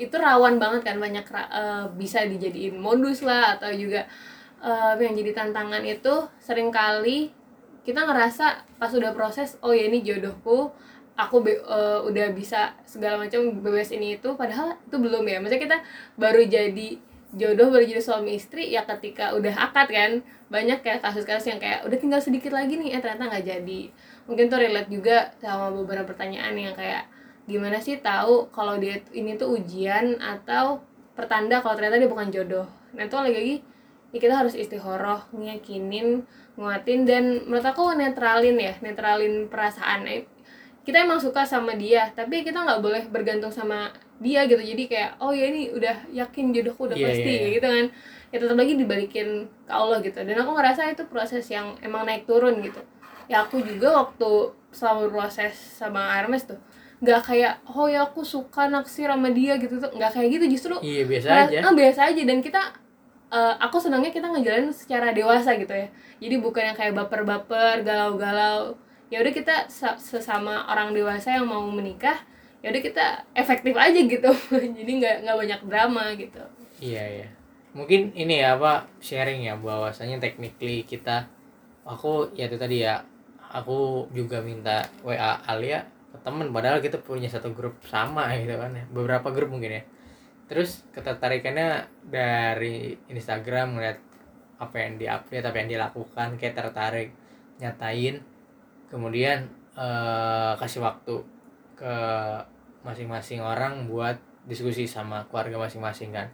itu 0.00 0.16
rawan 0.16 0.56
banget 0.56 0.80
kan 0.88 0.96
banyak 0.96 1.24
eh, 1.28 1.84
bisa 2.00 2.24
dijadiin 2.24 2.80
modus 2.80 3.20
lah 3.20 3.60
atau 3.60 3.68
juga 3.76 4.08
eh, 4.64 4.92
yang 4.96 5.12
jadi 5.12 5.36
tantangan 5.36 5.84
itu 5.84 6.14
sering 6.40 6.72
kali 6.72 7.36
kita 7.84 8.08
ngerasa 8.08 8.64
pas 8.80 8.92
udah 8.92 9.12
proses 9.12 9.60
oh 9.60 9.76
ya 9.76 9.92
ini 9.92 10.00
jodohku 10.00 10.72
aku 11.20 11.44
eh, 11.44 12.00
udah 12.08 12.32
bisa 12.32 12.72
segala 12.88 13.20
macam 13.20 13.60
bebas 13.60 13.92
ini 13.92 14.16
itu 14.16 14.32
padahal 14.34 14.80
itu 14.80 14.96
belum 14.96 15.24
ya. 15.28 15.36
Maksudnya 15.44 15.62
kita 15.62 15.78
baru 16.16 16.40
jadi 16.48 16.88
jodoh 17.30 17.70
baru 17.70 17.84
jadi 17.86 18.02
suami 18.02 18.34
istri 18.34 18.74
ya 18.74 18.82
ketika 18.82 19.36
udah 19.38 19.54
akad 19.70 19.86
kan 19.86 20.12
banyak 20.50 20.82
kayak 20.82 20.98
kasus-kasus 20.98 21.46
yang 21.46 21.60
kayak 21.62 21.86
udah 21.86 21.94
tinggal 21.94 22.18
sedikit 22.18 22.50
lagi 22.50 22.74
nih 22.74 22.98
eh 22.98 23.00
ternyata 23.04 23.30
nggak 23.30 23.46
jadi. 23.46 23.80
Mungkin 24.26 24.44
tuh 24.50 24.58
relate 24.58 24.90
juga 24.90 25.30
sama 25.38 25.70
beberapa 25.70 26.08
pertanyaan 26.08 26.56
yang 26.56 26.74
kayak 26.74 27.06
gimana 27.50 27.82
sih 27.82 27.98
tahu 27.98 28.46
kalau 28.54 28.78
dia 28.78 29.02
ini 29.10 29.34
tuh 29.34 29.58
ujian 29.58 30.16
atau 30.22 30.78
pertanda 31.18 31.58
kalau 31.58 31.74
ternyata 31.74 31.98
dia 31.98 32.10
bukan 32.10 32.30
jodoh? 32.30 32.66
Nah 32.94 33.04
itu 33.10 33.16
lagi-lagi 33.18 33.56
ya 34.10 34.18
kita 34.18 34.34
harus 34.38 34.54
istihoroh 34.54 35.26
ngiyakinin 35.34 36.22
nguatin 36.58 37.06
dan 37.06 37.46
menurut 37.46 37.66
aku 37.66 37.94
netralin 37.98 38.54
ya 38.56 38.74
netralin 38.78 39.50
perasaan. 39.50 40.06
Eh, 40.06 40.24
kita 40.86 41.02
emang 41.04 41.18
suka 41.18 41.42
sama 41.44 41.74
dia 41.74 42.08
tapi 42.14 42.46
kita 42.46 42.62
nggak 42.62 42.80
boleh 42.80 43.02
bergantung 43.10 43.50
sama 43.50 43.90
dia 44.22 44.46
gitu. 44.46 44.62
Jadi 44.62 44.86
kayak 44.86 45.18
oh 45.18 45.34
ya 45.34 45.50
ini 45.50 45.74
udah 45.74 46.06
yakin 46.14 46.54
jodohku 46.54 46.86
udah 46.86 46.96
Iya, 46.96 47.06
pasti 47.10 47.30
iya, 47.30 47.40
iya. 47.42 47.54
gitu 47.58 47.66
kan. 47.66 47.86
Ya 48.30 48.36
tetap 48.38 48.56
lagi 48.56 48.74
dibalikin 48.78 49.28
ke 49.66 49.72
Allah 49.74 49.98
gitu. 50.06 50.22
Dan 50.22 50.38
aku 50.38 50.50
ngerasa 50.54 50.86
itu 50.86 51.02
proses 51.10 51.44
yang 51.50 51.74
emang 51.82 52.06
naik 52.06 52.30
turun 52.30 52.62
gitu. 52.62 52.78
Ya 53.26 53.42
aku 53.42 53.62
juga 53.62 53.94
waktu 54.06 54.54
selama 54.70 55.10
proses 55.10 55.54
sama 55.54 56.14
Hermes 56.14 56.46
tuh 56.46 56.58
nggak 57.00 57.20
kayak 57.24 57.52
oh 57.72 57.88
ya 57.88 58.04
aku 58.04 58.20
suka 58.20 58.68
naksir 58.68 59.08
sama 59.08 59.32
dia 59.32 59.56
gitu 59.56 59.80
tuh. 59.80 59.90
Nggak 59.96 60.12
kayak 60.20 60.28
gitu 60.36 60.44
justru 60.52 60.74
iya 60.84 61.02
biasa 61.08 61.26
Nah, 61.28 61.44
aja. 61.48 61.58
ah, 61.64 61.72
biasa 61.72 62.00
aja. 62.12 62.22
Dan 62.22 62.38
kita 62.40 62.62
eh, 63.30 63.54
aku 63.58 63.76
senangnya 63.80 64.10
kita 64.10 64.26
ngejalanin 64.28 64.74
secara 64.74 65.10
dewasa 65.10 65.56
gitu 65.56 65.70
ya. 65.72 65.88
Jadi 66.20 66.34
bukan 66.38 66.62
yang 66.72 66.76
kayak 66.76 66.92
baper-baper 66.94 67.80
galau-galau. 67.80 68.74
Ya 69.08 69.18
udah 69.24 69.32
kita 69.32 69.66
sa- 69.66 69.98
sesama 69.98 70.66
orang 70.66 70.92
dewasa 70.92 71.34
yang 71.34 71.46
mau 71.46 71.64
menikah 71.66 72.14
ya 72.60 72.68
udah 72.68 72.82
kita 72.84 73.04
efektif 73.32 73.72
aja 73.72 73.96
gitu. 73.96 74.30
Jadi 74.78 74.90
nggak 75.00 75.16
nggak 75.24 75.36
banyak 75.40 75.60
drama 75.66 76.04
gitu. 76.14 76.42
Iya 76.78 77.04
iya. 77.08 77.28
Mungkin 77.72 78.12
ini 78.12 78.42
ya 78.42 78.58
apa 78.58 78.84
sharing 79.00 79.46
ya 79.46 79.54
bahwasanya 79.56 80.18
technically 80.18 80.82
kita 80.84 81.24
aku 81.86 82.28
ya 82.34 82.50
itu 82.50 82.58
tadi 82.58 82.82
ya 82.82 82.98
aku 83.50 84.06
juga 84.12 84.42
minta 84.42 84.84
WA 85.02 85.38
Alia 85.46 85.82
temen 86.20 86.52
padahal 86.54 86.78
kita 86.84 87.00
punya 87.00 87.28
satu 87.28 87.52
grup 87.52 87.80
sama 87.84 88.32
gitu 88.36 88.56
kan 88.56 88.72
ya. 88.72 88.84
Beberapa 88.88 89.28
grup 89.32 89.52
mungkin 89.52 89.80
ya. 89.80 89.82
Terus 90.50 90.82
ketertarikannya 90.90 91.86
dari 92.04 92.98
Instagram 93.06 93.78
ngeliat 93.78 93.98
apa 94.60 94.76
yang 94.76 95.00
di-update, 95.00 95.46
apa 95.46 95.56
yang 95.62 95.68
dia 95.70 95.80
lakukan 95.80 96.28
kayak 96.36 96.54
tertarik 96.56 97.08
nyatain. 97.62 98.20
Kemudian 98.90 99.48
eh, 99.78 100.52
kasih 100.58 100.82
waktu 100.82 101.22
ke 101.78 101.96
masing-masing 102.84 103.40
orang 103.40 103.86
buat 103.88 104.16
diskusi 104.48 104.88
sama 104.88 105.24
keluarga 105.28 105.56
masing-masing 105.60 106.12
kan. 106.12 106.28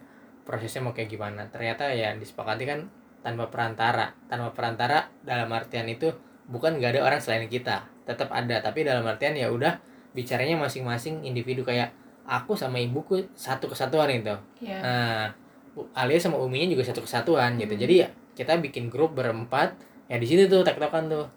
Prosesnya 0.46 0.82
mau 0.82 0.94
kayak 0.94 1.10
gimana? 1.10 1.46
Ternyata 1.50 1.90
ya 1.90 2.14
disepakati 2.14 2.64
kan 2.66 2.86
tanpa 3.22 3.50
perantara. 3.50 4.14
Tanpa 4.30 4.54
perantara 4.54 5.10
dalam 5.26 5.50
artian 5.50 5.90
itu 5.90 6.14
bukan 6.46 6.78
gak 6.78 6.94
ada 6.94 7.02
orang 7.02 7.18
selain 7.18 7.50
kita 7.50 7.95
tetap 8.06 8.30
ada. 8.30 8.62
Tapi 8.62 8.86
dalam 8.86 9.02
artian 9.04 9.34
ya 9.34 9.50
udah 9.50 9.76
bicaranya 10.16 10.56
masing-masing 10.56 11.26
individu 11.26 11.60
kayak 11.60 11.92
aku 12.24 12.56
sama 12.56 12.80
ibuku 12.80 13.22
satu 13.36 13.68
kesatuan 13.68 14.08
itu 14.10 14.32
ya 14.58 14.80
nah 14.80 15.28
U- 15.76 15.86
Alia 15.92 16.16
sama 16.16 16.40
Uminya 16.40 16.72
juga 16.72 16.82
satu 16.88 17.04
kesatuan 17.04 17.60
gitu. 17.60 17.76
Hmm. 17.76 17.82
jadi 17.84 17.94
ya 18.02 18.08
kita 18.32 18.56
bikin 18.64 18.88
grup 18.88 19.12
berempat 19.12 19.76
ya 20.08 20.16
di 20.16 20.24
situ 20.24 20.48
tuh 20.48 20.64
tektokan 20.64 21.12
tuh 21.12 21.28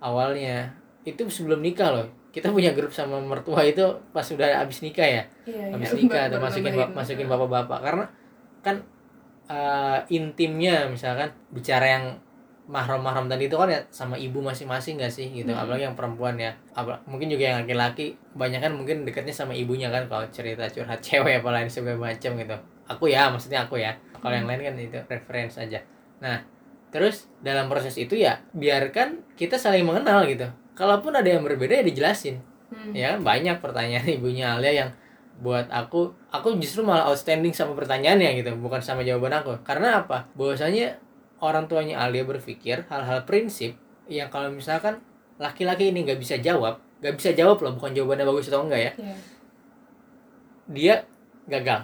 awalnya. 0.00 0.72
Itu 1.04 1.26
sebelum 1.28 1.62
nikah 1.62 1.90
loh. 1.92 2.06
Kita 2.32 2.48
punya 2.48 2.72
grup 2.72 2.90
sama 2.94 3.20
mertua 3.20 3.62
itu 3.68 3.84
pas 4.10 4.24
udah 4.24 4.64
abis 4.64 4.80
nikah 4.80 5.04
ya. 5.04 5.22
Iya, 5.44 5.76
habis 5.76 5.90
iya, 5.92 5.98
nikah 6.00 6.22
baru 6.24 6.30
atau 6.32 6.38
masukin 6.40 6.72
bap- 6.74 6.94
masukin 6.96 7.26
bapak-bapak. 7.28 7.78
Karena 7.84 8.04
kan 8.64 8.76
eh, 9.50 9.98
intimnya 10.08 10.88
misalkan 10.88 11.28
bicara 11.52 11.86
yang 12.00 12.04
mahram-mahram 12.72 13.28
tadi 13.28 13.46
itu 13.46 13.54
kan 13.54 13.68
ya 13.68 13.84
sama 13.92 14.16
ibu 14.16 14.40
masing-masing 14.40 14.96
gak 14.96 15.12
sih 15.12 15.28
gitu? 15.28 15.52
Hmm. 15.52 15.60
apalagi 15.60 15.84
yang 15.84 15.92
perempuan 15.92 16.40
ya. 16.40 16.56
Apa- 16.72 17.04
mungkin 17.04 17.28
juga 17.28 17.52
yang 17.52 17.68
laki-laki 17.68 18.16
banyak 18.32 18.58
kan 18.58 18.72
mungkin 18.72 19.04
dekatnya 19.04 19.36
sama 19.36 19.52
ibunya 19.52 19.92
kan 19.92 20.08
kalau 20.08 20.24
cerita 20.32 20.64
curhat 20.66 20.98
cewek 21.06 21.44
apalagi 21.44 21.68
segala 21.68 22.00
macam 22.00 22.32
gitu. 22.34 22.56
Aku 22.88 23.04
ya 23.06 23.28
maksudnya 23.28 23.68
aku 23.68 23.76
ya. 23.76 23.92
Kalau 24.16 24.32
yang 24.32 24.48
Hmm. 24.48 24.56
lain 24.56 24.62
kan 24.64 24.74
itu 24.80 24.98
reference 25.04 25.60
aja. 25.60 25.84
Nah 26.18 26.40
terus 26.88 27.28
dalam 27.40 27.68
proses 27.68 27.92
itu 27.94 28.16
ya 28.16 28.40
biarkan 28.52 29.20
kita 29.36 29.60
saling 29.60 29.84
mengenal 29.84 30.24
gitu. 30.24 30.48
Kalaupun 30.72 31.12
ada 31.12 31.28
yang 31.28 31.44
berbeda 31.44 31.76
ya 31.78 31.84
dijelasin. 31.84 32.40
Hmm. 32.72 32.96
ya 32.96 33.12
kan 33.12 33.20
banyak 33.20 33.60
pertanyaan 33.60 34.08
ibunya 34.16 34.56
Alia 34.56 34.72
yang 34.72 34.90
buat 35.44 35.68
aku 35.68 36.08
aku 36.32 36.56
justru 36.56 36.80
malah 36.80 37.04
outstanding 37.04 37.52
sama 37.52 37.76
pertanyaannya 37.76 38.40
gitu 38.40 38.56
bukan 38.56 38.80
sama 38.80 39.04
jawaban 39.04 39.36
aku. 39.36 39.60
Karena 39.60 40.00
apa? 40.00 40.24
Bahwasanya 40.32 40.96
orang 41.42 41.66
tuanya 41.66 41.98
Alia 41.98 42.22
berpikir 42.22 42.86
hal-hal 42.86 43.26
prinsip 43.26 43.74
yang 44.06 44.30
kalau 44.30 44.48
misalkan 44.48 45.02
laki-laki 45.36 45.90
ini 45.90 46.06
nggak 46.06 46.16
bisa 46.16 46.38
jawab 46.38 46.78
nggak 47.02 47.18
bisa 47.18 47.34
jawab 47.34 47.58
loh 47.58 47.74
bukan 47.74 47.90
jawabannya 47.92 48.22
bagus 48.24 48.46
atau 48.46 48.62
enggak 48.62 48.80
ya 48.80 48.92
Iya. 48.94 49.16
dia 50.68 50.94
gagal 51.46 51.82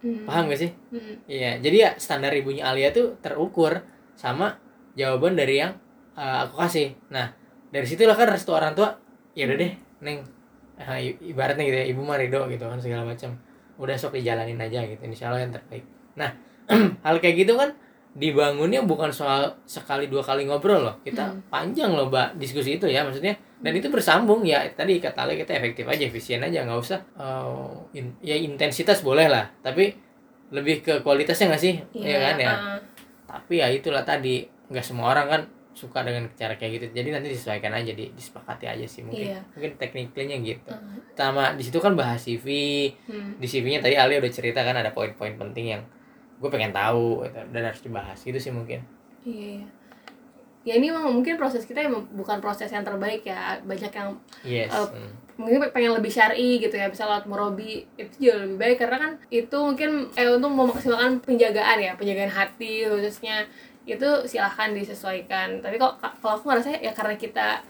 Hmm. 0.00 0.24
paham 0.24 0.48
gak 0.48 0.60
sih 0.64 0.70
Hmm. 0.88 1.20
Iya, 1.28 1.60
jadi 1.60 1.76
ya 1.76 1.90
standar 1.94 2.32
ibunya 2.32 2.64
Alia 2.64 2.88
tuh 2.88 3.20
terukur 3.20 3.84
sama 4.16 4.56
jawaban 4.96 5.36
dari 5.36 5.60
yang 5.60 5.76
uh, 6.16 6.48
aku 6.48 6.56
kasih. 6.56 6.96
Nah, 7.12 7.28
dari 7.68 7.84
situlah 7.84 8.16
kan 8.16 8.24
restu 8.26 8.48
orang 8.50 8.72
tua, 8.72 8.96
ya 9.32 9.44
udah 9.44 9.56
deh, 9.56 9.72
neng, 10.00 10.24
Ah, 10.80 10.96
i- 10.96 11.20
ibaratnya 11.20 11.60
gitu 11.62 11.76
ya, 11.76 11.86
ibu 11.86 12.00
mah 12.00 12.16
ridho 12.16 12.40
gitu 12.48 12.64
kan 12.64 12.80
segala 12.80 13.04
macam. 13.04 13.36
Udah 13.76 13.92
sok 13.94 14.16
dijalanin 14.16 14.56
aja 14.56 14.80
gitu, 14.82 15.04
insya 15.04 15.28
Allah 15.28 15.44
yang 15.44 15.52
terbaik. 15.52 15.84
Nah, 16.16 16.32
hal 17.04 17.20
kayak 17.20 17.36
gitu 17.36 17.52
kan 17.52 17.76
dibangunnya 18.12 18.82
bukan 18.82 19.08
soal 19.08 19.54
sekali 19.64 20.06
dua 20.06 20.18
kali 20.20 20.42
ngobrol 20.42 20.82
loh, 20.82 20.96
kita 21.00 21.22
Hmm. 21.24 21.40
panjang 21.46 21.90
loh 21.90 22.06
mbak 22.06 22.34
diskusi 22.36 22.74
itu 22.74 22.84
ya, 22.84 23.00
maksudnya 23.00 23.32
dan 23.56 23.72
itu 23.72 23.86
bersambung 23.86 24.42
ya 24.42 24.66
tadi 24.70 24.98
kata 24.98 25.28
kita 25.28 25.52
efektif 25.54 25.84
aja 25.84 26.02
efisien 26.02 26.40
aja 26.40 26.64
nggak 26.64 26.80
usah 26.80 26.98
uh, 27.14 27.68
in- 27.92 28.16
ya 28.18 28.34
intensitas 28.34 29.04
boleh 29.04 29.28
lah 29.28 29.44
tapi 29.60 29.92
lebih 30.48 30.80
ke 30.80 30.98
kualitasnya 31.00 31.52
nggak 31.52 31.60
sih 31.60 31.74
ya 31.92 32.18
kan 32.18 32.36
ya 32.36 32.50
ah. 32.50 32.80
tapi 33.28 33.60
ya 33.60 33.68
itulah 33.68 34.00
tadi 34.00 34.42
nggak 34.66 34.80
semua 34.80 35.12
orang 35.12 35.26
kan 35.28 35.42
suka 35.70 36.00
dengan 36.00 36.24
cara 36.34 36.56
kayak 36.56 36.72
gitu 36.74 36.86
jadi 36.96 37.08
nanti 37.12 37.30
disesuaikan 37.30 37.70
aja 37.70 37.92
di 37.92 38.08
disepakati 38.10 38.64
aja 38.66 38.82
sih 38.82 39.04
mungkin 39.04 39.28
Iya. 39.28 39.40
mungkin 39.54 39.72
tekniknya 39.76 40.40
gitu 40.40 40.72
Ah. 40.72 40.80
sama 41.14 41.52
di 41.52 41.62
situ 41.62 41.78
kan 41.78 41.92
bahas 41.92 42.18
CV 42.18 42.48
Hmm. 43.06 43.36
di 43.36 43.46
CV-nya 43.46 43.78
tadi 43.78 43.94
Ali 43.94 44.16
udah 44.16 44.32
cerita 44.32 44.60
kan 44.60 44.74
ada 44.74 44.90
poin-poin 44.90 45.36
penting 45.36 45.76
yang 45.76 45.82
gue 46.40 46.48
pengen 46.48 46.72
tahu 46.72 47.28
gitu, 47.28 47.38
dan 47.52 47.62
harus 47.68 47.84
dibahas 47.84 48.16
gitu 48.16 48.40
sih 48.40 48.48
mungkin. 48.48 48.80
Iya, 49.28 49.60
iya. 49.60 49.68
Ya 50.60 50.76
ini 50.76 50.92
memang 50.92 51.12
mungkin 51.12 51.40
proses 51.40 51.64
kita 51.64 51.84
emang 51.84 52.04
bukan 52.12 52.40
proses 52.40 52.68
yang 52.68 52.84
terbaik 52.84 53.24
ya. 53.24 53.60
Banyak 53.64 53.92
yang 53.92 54.16
yes 54.44 54.72
Uh, 54.72 54.88
mungkin 55.40 55.72
pengen 55.72 55.96
lebih 55.96 56.12
syari 56.12 56.60
gitu 56.60 56.76
ya, 56.76 56.92
bisa 56.92 57.08
lewat 57.08 57.24
murabi 57.24 57.88
itu 57.96 58.28
jauh 58.28 58.44
lebih 58.44 58.56
baik. 58.60 58.76
Karena 58.76 58.96
kan 59.00 59.12
itu 59.32 59.56
mungkin 59.56 60.12
eh 60.16 60.28
untuk 60.28 60.52
memaksimalkan 60.52 61.24
penjagaan 61.24 61.80
ya, 61.80 61.92
penjagaan 61.96 62.32
hati 62.32 62.84
khususnya. 62.84 63.48
Itu 63.88 64.28
silahkan 64.28 64.76
disesuaikan. 64.76 65.64
Tapi 65.64 65.80
kok 65.80 65.96
kalau 66.00 66.36
aku 66.36 66.52
ngerasa 66.52 66.76
ya 66.76 66.92
karena 66.92 67.16
kita 67.16 67.64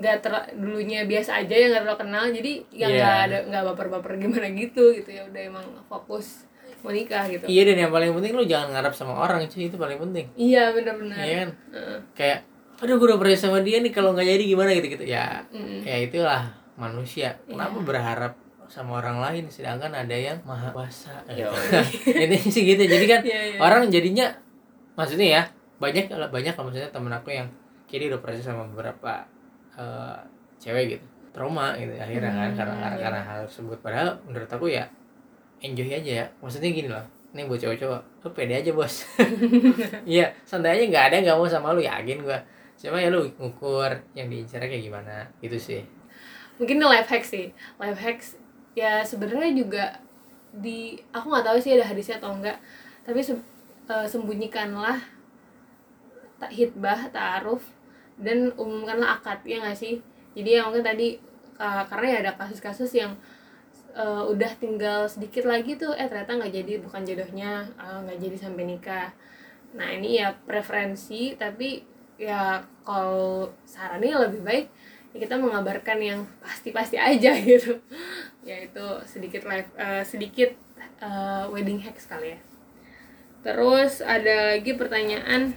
nggak 0.00 0.16
ter 0.24 0.32
dulunya 0.56 1.04
biasa 1.04 1.44
aja 1.44 1.52
ya 1.52 1.66
nggak 1.68 1.82
terlalu 1.84 2.00
kenal. 2.00 2.24
Jadi 2.32 2.52
ya 2.72 2.86
nggak 2.88 3.16
ada 3.28 3.38
nggak 3.52 3.64
baper-baper 3.68 4.16
gimana 4.16 4.48
gitu. 4.56 4.96
Gitu 4.96 5.12
ya 5.12 5.28
udah 5.28 5.42
emang 5.44 5.66
fokus 5.92 6.48
mau 6.80 6.90
nikah 6.90 7.24
gitu. 7.26 7.44
Iya 7.44 7.62
dan 7.64 7.76
yang 7.78 7.90
paling 7.90 8.10
penting 8.12 8.32
lu 8.32 8.44
jangan 8.44 8.68
ngarap 8.70 8.92
sama 8.92 9.12
orang 9.14 9.44
cuy 9.44 9.66
itu 9.66 9.76
paling 9.76 9.98
penting. 9.98 10.26
Iya 10.34 10.70
benar-benar. 10.70 11.16
Iya 11.18 11.34
kan? 11.38 11.50
Heeh. 11.70 11.98
kayak 12.12 12.38
aduh 12.80 12.96
gue 12.96 13.06
udah 13.06 13.18
percaya 13.18 13.36
sama 13.38 13.60
dia 13.60 13.76
nih 13.78 13.90
kalau 13.90 14.10
nggak 14.10 14.24
jadi 14.26 14.44
gimana? 14.46 14.72
gitu 14.72 14.88
gitu 14.90 15.04
ya 15.04 15.44
Mm-mm. 15.50 15.84
ya 15.84 15.96
itulah 16.00 16.42
manusia. 16.74 17.36
Kenapa 17.44 17.76
Iya. 17.76 17.84
berharap 17.84 18.32
sama 18.66 18.98
orang 18.98 19.18
lain 19.20 19.44
sedangkan 19.46 19.92
ada 19.92 20.14
yang 20.14 20.38
maha 20.42 20.70
kuasa? 20.70 21.20
Ini 21.26 22.38
sih 22.54 22.62
gitu. 22.64 22.80
Jadi 22.80 23.04
kan 23.04 23.20
Iya, 23.20 23.40
iya. 23.52 23.58
orang 23.58 23.88
jadinya 23.88 24.32
maksudnya 24.94 25.28
ya 25.30 25.42
banyak 25.76 26.08
banyak 26.08 26.52
kalau 26.52 26.68
maksudnya 26.68 26.88
temen 26.88 27.10
aku 27.10 27.28
yang 27.30 27.48
kiri 27.84 28.06
udah 28.06 28.20
proses 28.20 28.44
sama 28.44 28.64
beberapa 28.66 29.28
eh, 29.74 30.18
cewek 30.56 30.84
gitu. 30.90 31.06
Trauma 31.30 31.74
gitu 31.74 31.94
akhirnya 31.94 32.26
kan 32.28 32.48
Hmm, 32.48 32.56
karena 32.56 32.74
karena, 32.74 32.88
iya. 32.90 33.02
karena 33.02 33.20
hal 33.22 33.38
tersebut. 33.46 33.78
Padahal 33.78 34.08
menurut 34.24 34.48
aku 34.48 34.66
ya 34.66 34.84
enjoy 35.60 35.88
aja 35.92 36.12
ya. 36.24 36.26
Maksudnya 36.42 36.70
gini 36.72 36.88
loh 36.90 37.04
ini 37.30 37.46
buat 37.46 37.62
cowok-cowok 37.62 38.00
lu 38.26 38.28
pede 38.34 38.54
aja 38.58 38.70
bos. 38.74 39.06
Iya 40.12 40.34
santai 40.42 40.82
aja 40.82 40.84
nggak 40.90 41.04
ada 41.12 41.16
nggak 41.22 41.36
mau 41.38 41.46
sama 41.46 41.70
lu 41.70 41.82
yakin 41.82 42.26
gua. 42.26 42.38
Cuma 42.74 42.98
ya 42.98 43.12
lu 43.12 43.22
ngukur 43.38 43.92
yang 44.18 44.26
diincar 44.26 44.58
kayak 44.64 44.82
gimana 44.82 45.28
gitu 45.38 45.54
sih. 45.60 45.80
Mungkin 46.58 46.82
ini 46.82 46.86
life 46.90 47.06
hack 47.06 47.24
sih. 47.24 47.54
Life 47.78 48.00
hacks 48.02 48.34
ya 48.74 49.06
sebenarnya 49.06 49.50
juga 49.54 49.84
di 50.50 50.98
aku 51.14 51.30
nggak 51.30 51.46
tahu 51.46 51.58
sih 51.62 51.78
ada 51.78 51.86
hadisnya 51.86 52.18
atau 52.18 52.34
enggak 52.34 52.58
tapi 53.06 53.22
se- 53.22 53.38
eh, 53.86 54.06
sembunyikanlah 54.10 54.98
tak 56.40 56.50
hitbah 56.50 57.12
ta'aruf 57.12 57.62
dan 58.18 58.50
umumkanlah 58.56 59.20
akad 59.20 59.44
ya 59.46 59.60
nggak 59.62 59.76
sih? 59.76 60.00
Jadi 60.34 60.56
ya 60.58 60.66
mungkin 60.66 60.82
tadi 60.84 61.16
uh, 61.60 61.84
karena 61.88 62.06
ya 62.06 62.16
ada 62.26 62.32
kasus-kasus 62.38 62.90
yang 62.96 63.12
uh, 63.96 64.24
udah 64.28 64.52
tinggal 64.58 65.06
sedikit 65.06 65.46
lagi 65.46 65.74
tuh 65.78 65.94
eh 65.94 66.06
ternyata 66.06 66.38
nggak 66.38 66.52
jadi 66.52 66.72
bukan 66.82 67.02
jodohnya 67.06 67.66
uh, 67.78 68.02
nggak 68.04 68.18
jadi 68.18 68.36
sampai 68.36 68.64
nikah. 68.66 69.08
Nah 69.74 69.88
ini 69.94 70.18
ya 70.18 70.34
preferensi 70.46 71.34
tapi 71.38 71.86
ya 72.20 72.60
kalau 72.84 73.48
sarannya 73.64 74.28
lebih 74.28 74.44
baik 74.44 74.66
ya 75.10 75.18
kita 75.26 75.40
mengabarkan 75.40 75.98
yang 75.98 76.20
pasti-pasti 76.42 77.00
aja 77.00 77.32
gitu. 77.48 77.78
Yaitu 78.46 78.84
sedikit 79.06 79.42
live 79.46 79.70
eh, 79.74 80.04
sedikit 80.06 80.50
eh, 81.02 81.44
wedding 81.50 81.80
hack 81.82 81.98
sekali 81.98 82.36
ya. 82.36 82.40
Terus 83.40 84.04
ada 84.04 84.54
lagi 84.54 84.76
pertanyaan 84.76 85.56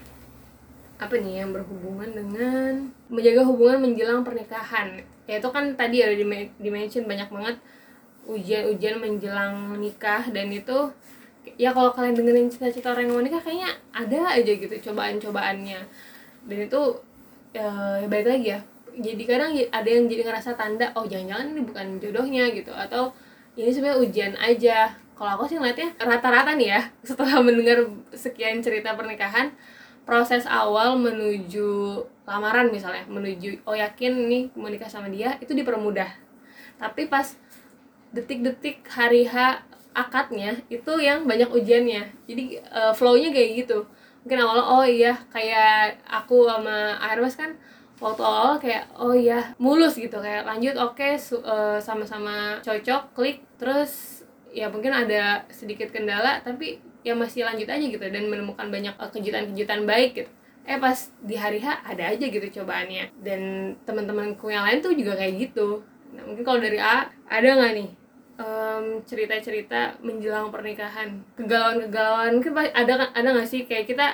apa 0.95 1.19
nih 1.19 1.43
yang 1.43 1.51
berhubungan 1.51 2.15
dengan 2.15 2.95
menjaga 3.11 3.43
hubungan 3.43 3.83
menjelang 3.83 4.23
pernikahan? 4.23 5.03
Ya 5.27 5.39
itu 5.39 5.49
kan 5.51 5.75
tadi 5.75 5.99
ada 5.99 6.15
di 6.15 6.25
dimention 6.59 7.03
banyak 7.05 7.27
banget 7.27 7.55
ujian-ujian 8.27 8.99
menjelang 8.99 9.77
nikah 9.77 10.23
dan 10.31 10.47
itu 10.51 10.91
ya 11.59 11.75
kalau 11.75 11.91
kalian 11.91 12.15
dengerin 12.15 12.47
cita-cita 12.47 12.95
orang 12.95 13.11
yang 13.11 13.15
mau 13.19 13.23
nikah 13.23 13.41
kayaknya 13.43 13.71
ada 13.91 14.39
aja 14.39 14.51
gitu 14.51 14.75
cobaan-cobaannya. 14.91 15.79
Dan 16.43 16.57
itu 16.67 16.81
ya, 17.51 17.67
ya 17.99 18.07
balik 18.07 18.27
lagi 18.27 18.47
ya 18.55 18.59
jadi 18.97 19.23
kadang 19.25 19.51
ada 19.57 19.89
yang 19.89 20.05
jadi 20.05 20.21
ngerasa 20.21 20.53
tanda 20.53 20.93
oh 20.93 21.05
jangan-jangan 21.09 21.57
ini 21.57 21.61
bukan 21.65 21.87
jodohnya 21.97 22.45
gitu 22.53 22.69
atau 22.69 23.09
ini 23.57 23.69
sebenarnya 23.69 23.99
ujian 24.01 24.33
aja. 24.37 24.93
Kalau 25.13 25.29
aku 25.37 25.45
sih 25.45 25.57
ngeliatnya 25.61 25.93
rata-rata 26.01 26.57
nih 26.57 26.69
ya 26.77 26.81
setelah 27.09 27.41
mendengar 27.41 27.85
sekian 28.13 28.61
cerita 28.61 28.93
pernikahan 28.93 29.53
proses 30.03 30.43
awal 30.45 30.99
menuju 30.99 32.01
lamaran 32.27 32.67
misalnya 32.69 33.07
menuju 33.07 33.63
oh 33.63 33.75
yakin 33.75 34.27
nih 34.27 34.43
mau 34.57 34.67
nikah 34.67 34.89
sama 34.89 35.09
dia 35.09 35.37
itu 35.41 35.53
dipermudah. 35.57 36.09
Tapi 36.77 37.07
pas 37.09 37.37
detik-detik 38.13 38.85
hari 38.87 39.25
H 39.25 39.65
akadnya 39.93 40.57
itu 40.69 40.93
yang 41.01 41.25
banyak 41.29 41.49
ujiannya. 41.49 42.03
Jadi 42.29 42.61
uh, 42.69 42.93
flownya 42.93 43.29
kayak 43.29 43.65
gitu. 43.65 43.85
Mungkin 44.25 44.39
awal 44.39 44.59
oh 44.61 44.85
iya 44.85 45.17
kayak 45.29 46.01
aku 46.05 46.49
sama 46.49 46.97
Airbus 47.01 47.35
kan 47.35 47.51
waktu 48.01 48.23
awal 48.25 48.57
kayak 48.57 48.89
oh 48.97 49.13
iya 49.13 49.53
mulus 49.61 49.97
gitu. 49.97 50.17
Kayak 50.21 50.49
lanjut 50.49 50.75
oke 50.81 50.97
okay, 50.97 51.17
uh, 51.41 51.77
sama-sama 51.81 52.61
cocok 52.65 53.13
klik. 53.13 53.45
Terus 53.57 54.23
ya 54.53 54.69
mungkin 54.69 54.93
ada 54.93 55.45
sedikit 55.49 55.89
kendala 55.89 56.41
tapi 56.45 56.77
ya 57.01 57.17
masih 57.17 57.43
lanjut 57.43 57.67
aja 57.67 57.81
gitu 57.81 58.05
dan 58.05 58.29
menemukan 58.29 58.69
banyak 58.69 58.93
uh, 58.97 59.09
kejutan-kejutan 59.09 59.85
baik 59.85 60.11
gitu. 60.25 60.31
Eh 60.63 60.79
pas 60.79 60.95
di 61.19 61.35
hari 61.35 61.59
H 61.59 61.85
ada 61.85 62.13
aja 62.13 62.25
gitu 62.25 62.61
cobaannya. 62.61 63.13
Dan 63.21 63.73
teman-temanku 63.85 64.49
yang 64.49 64.65
lain 64.65 64.79
tuh 64.81 64.93
juga 64.97 65.17
kayak 65.19 65.49
gitu. 65.49 65.83
Nah 66.13 66.23
mungkin 66.29 66.45
kalau 66.45 66.61
dari 66.61 66.79
A 66.79 67.09
ada 67.27 67.49
nggak 67.57 67.73
nih 67.73 68.02
um, 68.43 68.85
cerita-cerita 69.07 69.95
menjelang 70.03 70.51
pernikahan. 70.51 71.23
Kegalauan-kegalauan 71.39 72.39
mungkin 72.39 72.53
ada 72.75 73.09
ada 73.15 73.27
nggak 73.31 73.47
sih? 73.47 73.63
Kayak 73.63 73.85
kita 73.95 74.07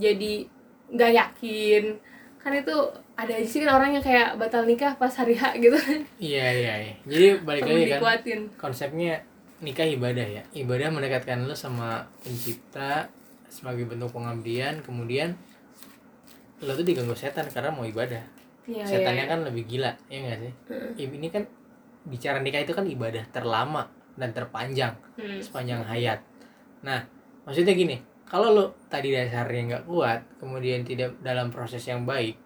jadi 0.00 0.48
nggak 0.92 1.12
yakin. 1.12 1.84
Kan 2.40 2.52
itu 2.56 2.76
ada 3.16 3.32
aja 3.32 3.48
sih 3.48 3.60
kan 3.64 3.80
orang 3.80 3.96
yang 3.96 4.04
kayak 4.04 4.36
batal 4.36 4.64
nikah 4.64 4.96
pas 4.96 5.12
hari 5.12 5.36
H 5.36 5.56
gitu. 5.60 5.76
Kan 5.76 6.00
iya 6.16 6.46
iya 6.52 6.74
iya. 6.80 6.94
Jadi 7.04 7.26
balik 7.44 7.62
lagi 7.64 7.84
kan 7.88 8.00
dikuatin. 8.00 8.40
konsepnya 8.56 9.12
nikah 9.60 9.86
ibadah 9.88 10.26
ya. 10.26 10.42
Ibadah 10.52 10.88
mendekatkan 10.92 11.44
lo 11.44 11.56
sama 11.56 12.04
pencipta 12.24 13.08
sebagai 13.52 13.88
bentuk 13.88 14.12
pengabdian. 14.12 14.80
Kemudian 14.84 15.36
lo 16.64 16.72
tuh 16.72 16.86
diganggu 16.86 17.16
setan 17.16 17.48
karena 17.52 17.72
mau 17.72 17.84
ibadah. 17.84 18.24
Ya, 18.66 18.82
setannya 18.82 19.22
ya, 19.22 19.26
ya. 19.26 19.30
kan 19.30 19.40
lebih 19.46 19.62
gila 19.70 19.94
ya 20.10 20.18
nggak 20.26 20.38
sih? 20.42 20.52
Hmm. 20.74 21.14
ini 21.14 21.30
kan 21.30 21.46
bicara 22.06 22.38
nikah 22.38 22.62
itu 22.62 22.72
kan 22.72 22.86
ibadah 22.86 23.26
terlama 23.34 23.90
dan 24.16 24.30
terpanjang 24.32 24.94
hmm. 25.18 25.42
sepanjang 25.42 25.84
hayat. 25.84 26.22
Nah, 26.86 27.04
maksudnya 27.44 27.74
gini, 27.76 28.00
kalau 28.24 28.54
lo 28.54 28.64
tadi 28.88 29.12
dasarnya 29.12 29.62
nggak 29.74 29.84
kuat, 29.84 30.20
kemudian 30.40 30.86
tidak 30.86 31.18
dalam 31.20 31.50
proses 31.50 31.82
yang 31.84 32.08
baik, 32.08 32.38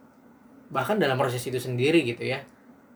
bahkan 0.72 0.96
dalam 0.96 1.20
proses 1.20 1.44
itu 1.44 1.60
sendiri 1.60 2.02
gitu 2.02 2.24
ya, 2.26 2.42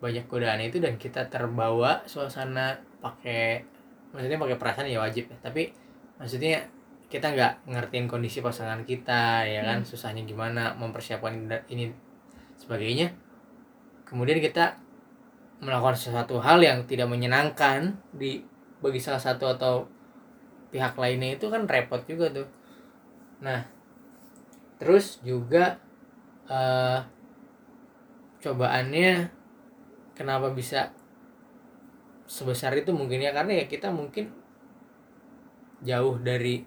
banyak 0.00 0.26
godaan 0.26 0.60
itu 0.64 0.82
dan 0.82 0.96
kita 0.96 1.28
terbawa 1.28 2.02
suasana 2.08 2.80
pakai, 2.98 3.62
maksudnya 4.10 4.40
pakai 4.40 4.56
perasaan 4.58 4.88
ya 4.90 5.00
wajib 5.00 5.30
ya, 5.30 5.36
tapi 5.40 5.70
maksudnya 6.18 6.64
kita 7.12 7.30
nggak 7.30 7.70
ngertiin 7.70 8.10
kondisi 8.10 8.42
pasangan 8.42 8.82
kita 8.82 9.46
ya 9.46 9.62
kan, 9.62 9.84
hmm. 9.84 9.88
susahnya 9.88 10.24
gimana 10.26 10.74
mempersiapkan 10.74 11.46
ini 11.70 11.92
sebagainya, 12.58 13.12
kemudian 14.08 14.40
kita 14.40 14.80
melakukan 15.64 15.96
sesuatu 15.96 16.36
hal 16.38 16.60
yang 16.60 16.84
tidak 16.84 17.08
menyenangkan 17.08 17.96
di 18.12 18.44
bagi 18.84 19.00
salah 19.00 19.18
satu 19.18 19.48
atau 19.48 19.88
pihak 20.68 20.92
lainnya 21.00 21.40
itu 21.40 21.48
kan 21.48 21.64
repot 21.64 22.04
juga 22.04 22.28
tuh. 22.30 22.48
Nah 23.40 23.64
terus 24.76 25.24
juga 25.24 25.80
uh, 26.52 27.00
cobaannya 28.44 29.32
kenapa 30.12 30.52
bisa 30.52 30.92
sebesar 32.28 32.76
itu 32.76 32.92
mungkin 32.92 33.24
ya? 33.24 33.32
Karena 33.32 33.64
ya 33.64 33.64
kita 33.64 33.88
mungkin 33.88 34.28
jauh 35.80 36.20
dari 36.20 36.64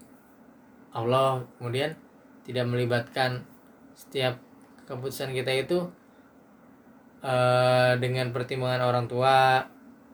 Allah 0.90 1.46
kemudian 1.58 1.94
tidak 2.42 2.66
melibatkan 2.66 3.44
setiap 3.94 4.40
keputusan 4.88 5.36
kita 5.36 5.52
itu 5.52 5.78
uh, 7.22 7.94
dengan 7.98 8.30
pertimbangan 8.30 8.82
orang 8.84 9.06
tua 9.10 9.64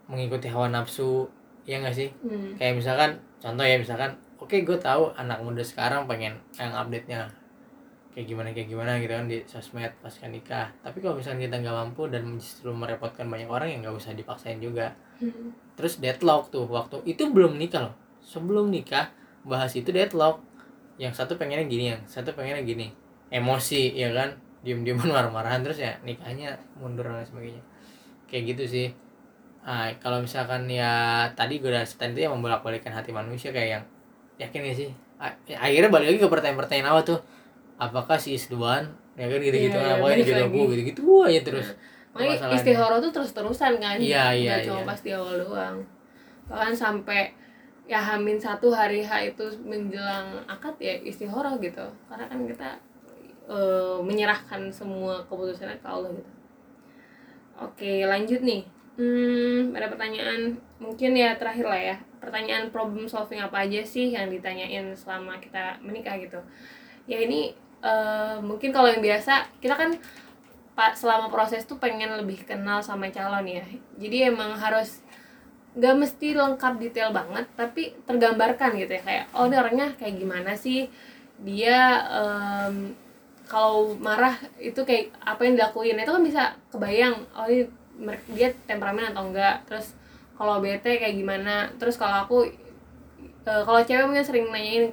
mengikuti 0.08 0.48
hawa 0.52 0.68
nafsu 0.68 1.28
ya 1.64 1.80
nggak 1.80 1.96
sih? 1.96 2.12
Hmm. 2.20 2.56
kayak 2.60 2.76
misalkan 2.76 3.10
contoh 3.40 3.64
ya 3.64 3.80
misalkan 3.80 4.12
oke 4.36 4.52
okay, 4.52 4.60
gue 4.60 4.76
tahu 4.76 5.12
anak 5.16 5.40
muda 5.40 5.64
sekarang 5.64 6.04
pengen 6.04 6.36
yang 6.60 6.72
update 6.76 7.08
nya 7.08 7.24
kayak 8.14 8.30
gimana 8.30 8.48
kayak 8.54 8.68
gimana 8.70 8.90
gitu 9.02 9.10
kan 9.10 9.26
di 9.26 9.42
sosmed 9.44 9.90
pasca 9.98 10.30
nikah. 10.30 10.70
Tapi 10.86 11.02
kalau 11.02 11.18
misalnya 11.18 11.50
kita 11.50 11.56
nggak 11.66 11.76
mampu 11.82 12.06
dan 12.06 12.22
justru 12.38 12.70
merepotkan 12.70 13.26
banyak 13.26 13.50
orang 13.50 13.74
yang 13.74 13.80
nggak 13.82 13.98
usah 13.98 14.14
dipaksain 14.14 14.62
juga. 14.62 14.94
Hmm. 15.14 15.54
terus 15.78 16.02
deadlock 16.02 16.50
tuh 16.50 16.66
waktu 16.66 17.02
itu 17.06 17.26
belum 17.30 17.58
nikah 17.58 17.90
loh. 17.90 17.94
Sebelum 18.22 18.70
nikah 18.70 19.10
bahas 19.42 19.74
itu 19.74 19.90
deadlock. 19.90 20.38
Yang 20.94 21.18
satu 21.18 21.34
pengennya 21.34 21.66
gini 21.66 21.84
yang 21.90 22.00
satu 22.06 22.30
pengennya 22.38 22.62
gini. 22.62 22.94
Emosi 23.34 23.98
ya 23.98 24.14
kan 24.14 24.38
diem-dieman 24.64 25.06
marah-marahan 25.14 25.60
terus 25.60 25.78
ya 25.78 25.92
nikahnya 26.02 26.56
mundur 26.80 27.06
dan 27.06 27.22
sebagainya. 27.22 27.62
Kayak 28.26 28.56
gitu 28.56 28.64
sih. 28.66 28.88
Nah, 29.64 29.92
kalau 30.00 30.20
misalkan 30.20 30.68
ya 30.68 31.24
tadi 31.32 31.60
gue 31.60 31.72
udah 31.72 31.84
stand 31.84 32.16
itu 32.16 32.28
yang 32.28 32.36
membolak-balikan 32.36 32.92
hati 32.92 33.12
manusia 33.12 33.52
kayak 33.52 33.80
yang 33.80 33.84
yakin 34.40 34.60
gak 34.66 34.76
sih? 34.76 34.90
Akhirnya 35.56 35.88
balik 35.88 36.12
lagi 36.12 36.20
ke 36.20 36.28
pertanyaan-pertanyaan 36.28 36.90
apa 36.90 37.00
tuh 37.04 37.18
apakah 37.80 38.16
si 38.20 38.36
is 38.36 38.48
the 38.50 38.58
one 38.58 38.86
ya 39.14 39.30
kan 39.30 39.38
gitu-gitu 39.38 39.78
yeah, 39.78 39.98
apa 39.98 40.04
yang 40.10 40.26
jodohku 40.26 40.62
gitu-gitu 40.74 41.02
aja 41.22 41.40
terus 41.42 41.68
Makanya 42.14 42.54
istihoro 42.54 42.96
tuh 43.02 43.10
terus-terusan 43.10 43.82
kan 43.82 43.98
Iya 43.98 44.30
iya 44.30 44.62
Gak 44.62 44.70
cuma 44.70 44.80
iya. 44.82 44.86
pas 44.86 45.00
di 45.02 45.10
awal 45.10 45.34
doang. 45.42 45.76
Bahkan 46.46 46.72
sampai 46.74 47.34
ya 47.90 47.98
hamin 48.00 48.38
satu 48.38 48.70
hari 48.70 49.02
H 49.02 49.34
itu 49.34 49.44
menjelang 49.66 50.38
akad 50.46 50.78
ya 50.78 50.94
istihoro 51.02 51.58
gitu. 51.58 51.82
Karena 52.06 52.24
kan 52.30 52.46
kita 52.46 52.70
uh, 53.48 54.00
menyerahkan 54.00 54.72
semua 54.72 55.24
keputusannya 55.28 55.80
ke 55.80 55.88
Allah 55.88 56.10
gitu. 56.12 56.32
Oke 57.60 58.02
lanjut 58.04 58.40
nih. 58.42 58.62
Hmm, 58.94 59.74
ada 59.74 59.90
pertanyaan. 59.90 60.54
Mungkin 60.78 61.18
ya 61.18 61.34
terakhir 61.34 61.66
lah 61.66 61.80
ya. 61.80 61.96
Pertanyaan 62.22 62.70
problem 62.70 63.10
solving 63.10 63.42
apa 63.42 63.66
aja 63.66 63.82
sih 63.82 64.14
yang 64.14 64.30
ditanyain 64.30 64.94
selama 64.94 65.38
kita 65.42 65.78
menikah 65.82 66.14
gitu? 66.18 66.38
Ya 67.10 67.20
ini 67.20 67.52
uh, 67.82 68.38
mungkin 68.40 68.70
kalau 68.70 68.88
yang 68.90 69.02
biasa 69.02 69.50
kita 69.58 69.74
kan 69.74 69.90
pak 70.74 70.98
selama 70.98 71.30
proses 71.30 71.62
tuh 71.62 71.78
pengen 71.78 72.10
lebih 72.18 72.42
kenal 72.46 72.82
sama 72.82 73.10
calon 73.10 73.46
ya. 73.46 73.66
Jadi 73.98 74.30
emang 74.30 74.58
harus 74.58 75.02
gak 75.74 75.98
mesti 75.98 76.38
lengkap 76.38 76.78
detail 76.78 77.10
banget 77.10 77.46
tapi 77.58 77.98
tergambarkan 78.06 78.78
gitu 78.78 78.94
ya. 78.98 79.02
Kayak 79.02 79.24
oh 79.34 79.46
ini 79.46 79.56
orangnya 79.58 79.88
kayak 79.98 80.14
gimana 80.18 80.54
sih? 80.54 80.86
Dia 81.42 82.02
um, 82.14 82.94
kalau 83.44 83.92
marah 84.00 84.34
itu 84.56 84.80
kayak 84.82 85.12
apa 85.20 85.44
yang 85.44 85.54
dilakuin 85.60 86.00
itu 86.00 86.12
kan 86.12 86.24
bisa 86.24 86.42
kebayang 86.72 87.16
oh 87.36 87.46
ini 87.48 87.68
dia 88.34 88.50
temperamen 88.66 89.14
atau 89.14 89.30
enggak 89.30 89.62
terus 89.68 89.94
kalau 90.34 90.58
bete 90.58 90.98
kayak 90.98 91.14
gimana 91.14 91.70
terus 91.78 91.94
kalau 91.94 92.26
aku 92.26 92.38
e, 93.46 93.52
kalau 93.62 93.80
cewek 93.84 94.08
mungkin 94.08 94.26
sering 94.26 94.50
nanyain 94.50 94.90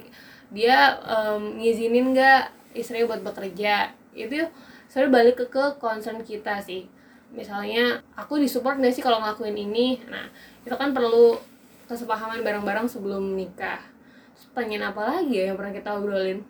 dia 0.52 1.00
um, 1.08 1.56
ngizinin 1.56 2.12
nggak 2.12 2.52
istrinya 2.76 3.08
buat 3.08 3.24
bekerja? 3.24 3.96
Itu 4.12 4.52
selalu 4.92 5.08
balik 5.08 5.34
ke, 5.40 5.44
ke 5.48 5.80
concern 5.80 6.20
kita 6.20 6.60
sih. 6.60 6.86
Misalnya 7.32 8.04
aku 8.12 8.36
disupport 8.36 8.76
nggak 8.76 8.92
sih 8.92 9.00
kalau 9.00 9.24
ngelakuin 9.24 9.56
ini? 9.56 10.04
Nah 10.12 10.28
itu 10.62 10.76
kan 10.76 10.92
perlu 10.92 11.40
kesepahaman 11.88 12.44
bareng-bareng 12.44 12.84
sebelum 12.84 13.32
nikah. 13.32 13.80
Pengen 14.52 14.84
apa 14.84 15.00
lagi 15.08 15.40
ya 15.40 15.52
yang 15.52 15.56
pernah 15.56 15.72
kita 15.72 15.96
obrolin 15.96 16.44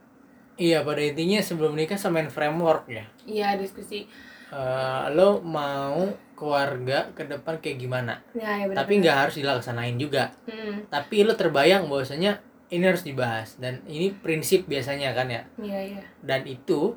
Iya 0.61 0.85
pada 0.85 1.01
intinya 1.01 1.41
sebelum 1.41 1.73
nikah 1.73 1.97
samain 1.97 2.29
framework 2.29 2.85
ya. 2.89 3.05
Iya 3.25 3.57
diskusi. 3.57 4.05
Uh, 4.53 5.09
lo 5.17 5.41
mau 5.41 6.13
keluarga 6.37 7.09
ke 7.17 7.25
depan 7.25 7.57
kayak 7.63 7.81
gimana? 7.81 8.21
Ya, 8.37 8.61
ya 8.61 8.69
bener, 8.69 8.77
Tapi 8.85 8.93
nggak 9.01 9.17
harus 9.17 9.35
dilaksanain 9.41 9.97
juga. 9.97 10.35
Hmm. 10.45 10.85
Tapi 10.93 11.25
lo 11.25 11.33
terbayang 11.33 11.89
bahwasanya 11.89 12.43
ini 12.69 12.85
harus 12.85 13.05
dibahas 13.05 13.57
dan 13.57 13.81
ini 13.89 14.13
prinsip 14.13 14.69
biasanya 14.69 15.17
kan 15.17 15.33
ya. 15.33 15.43
Iya 15.57 15.81
iya. 15.97 16.03
Dan 16.21 16.45
itu 16.45 16.97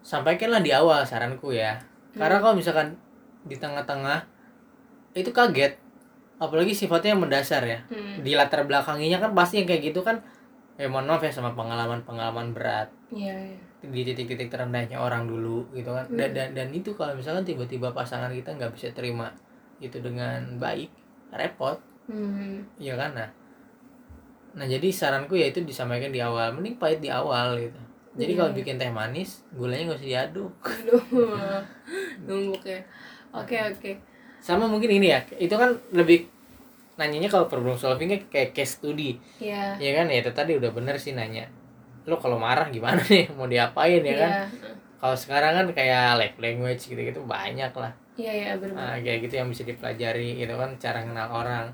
sampaikanlah 0.00 0.64
di 0.64 0.72
awal 0.72 1.04
saranku 1.04 1.52
ya. 1.52 1.80
Hmm. 2.14 2.24
Karena 2.24 2.38
kalau 2.40 2.54
misalkan 2.56 2.96
di 3.44 3.56
tengah-tengah 3.60 4.24
itu 5.12 5.28
kaget, 5.28 5.76
apalagi 6.40 6.72
sifatnya 6.72 7.12
yang 7.12 7.22
mendasar 7.24 7.62
ya. 7.68 7.84
Hmm. 7.92 8.24
Di 8.24 8.32
latar 8.32 8.64
belakangnya 8.64 9.20
kan 9.20 9.36
pasti 9.36 9.60
yang 9.60 9.68
kayak 9.68 9.92
gitu 9.92 10.00
kan 10.00 10.24
ya 10.74 10.86
mohon 10.90 11.06
maaf 11.06 11.22
ya 11.22 11.30
sama 11.30 11.54
pengalaman-pengalaman 11.54 12.50
berat 12.50 12.90
iya 13.14 13.34
iya. 13.34 13.58
di 13.84 14.00
titik-titik 14.02 14.50
terendahnya 14.50 14.98
orang 14.98 15.28
dulu 15.30 15.62
gitu 15.70 15.94
kan 15.94 16.06
dan 16.10 16.34
dan, 16.34 16.48
dan 16.56 16.68
itu 16.74 16.90
kalau 16.98 17.14
misalkan 17.14 17.46
tiba-tiba 17.46 17.94
pasangan 17.94 18.32
kita 18.34 18.50
nggak 18.58 18.72
bisa 18.74 18.90
terima 18.90 19.30
itu 19.78 19.98
dengan 20.02 20.58
baik 20.58 20.90
repot 21.30 21.78
Hmm. 22.04 22.60
Iya 22.76 23.00
kan 23.00 23.16
nah 23.16 23.28
nah 24.54 24.68
jadi 24.68 24.92
saranku 24.92 25.40
ya 25.40 25.48
itu 25.48 25.64
disampaikan 25.64 26.12
di 26.12 26.20
awal 26.20 26.52
mending 26.52 26.76
pahit 26.76 27.00
di 27.00 27.08
awal 27.08 27.56
gitu 27.56 27.80
jadi 28.14 28.36
Iya, 28.36 28.38
kalau 28.44 28.50
iya. 28.52 28.58
bikin 28.60 28.76
teh 28.76 28.92
manis 28.92 29.40
gulanya 29.56 29.88
nggak 29.88 29.98
usah 30.04 30.10
diaduk 30.12 30.52
numpuk 32.28 32.62
ya. 32.62 32.80
Oke 33.34 33.56
oke. 33.58 33.92
sama 34.38 34.68
mungkin 34.68 35.00
ini 35.00 35.10
ya 35.10 35.24
itu 35.40 35.56
kan 35.56 35.72
lebih 35.96 36.28
nanyanya 36.94 37.26
kalau 37.26 37.50
problem 37.50 37.74
solvingnya 37.74 38.22
kayak 38.30 38.54
case 38.54 38.78
study. 38.78 39.18
Iya. 39.42 39.78
ya 39.78 39.90
kan? 40.02 40.06
Ya 40.10 40.20
tadi 40.26 40.54
udah 40.58 40.70
bener 40.70 40.94
sih 40.98 41.14
nanya 41.14 41.46
lo 42.04 42.20
kalau 42.20 42.36
marah 42.36 42.68
gimana 42.68 43.00
nih? 43.00 43.28
Mau 43.36 43.48
diapain 43.48 44.04
ya 44.04 44.14
kan? 44.16 44.30
Iya. 44.30 44.46
kalau 45.04 45.16
sekarang 45.20 45.52
kan 45.52 45.66
kayak 45.76 46.16
love 46.16 46.38
language 46.40 46.82
gitu-gitu 46.88 47.20
banyak 47.28 47.72
lah. 47.76 47.92
Iya 48.14 48.32
iya 48.32 48.50
benar. 48.56 48.78
nah, 48.78 48.96
kayak 49.02 49.26
gitu 49.26 49.34
yang 49.42 49.48
bisa 49.50 49.66
dipelajari 49.66 50.40
gitu 50.40 50.54
kan 50.56 50.70
cara 50.80 51.04
kenal 51.04 51.28
orang. 51.28 51.66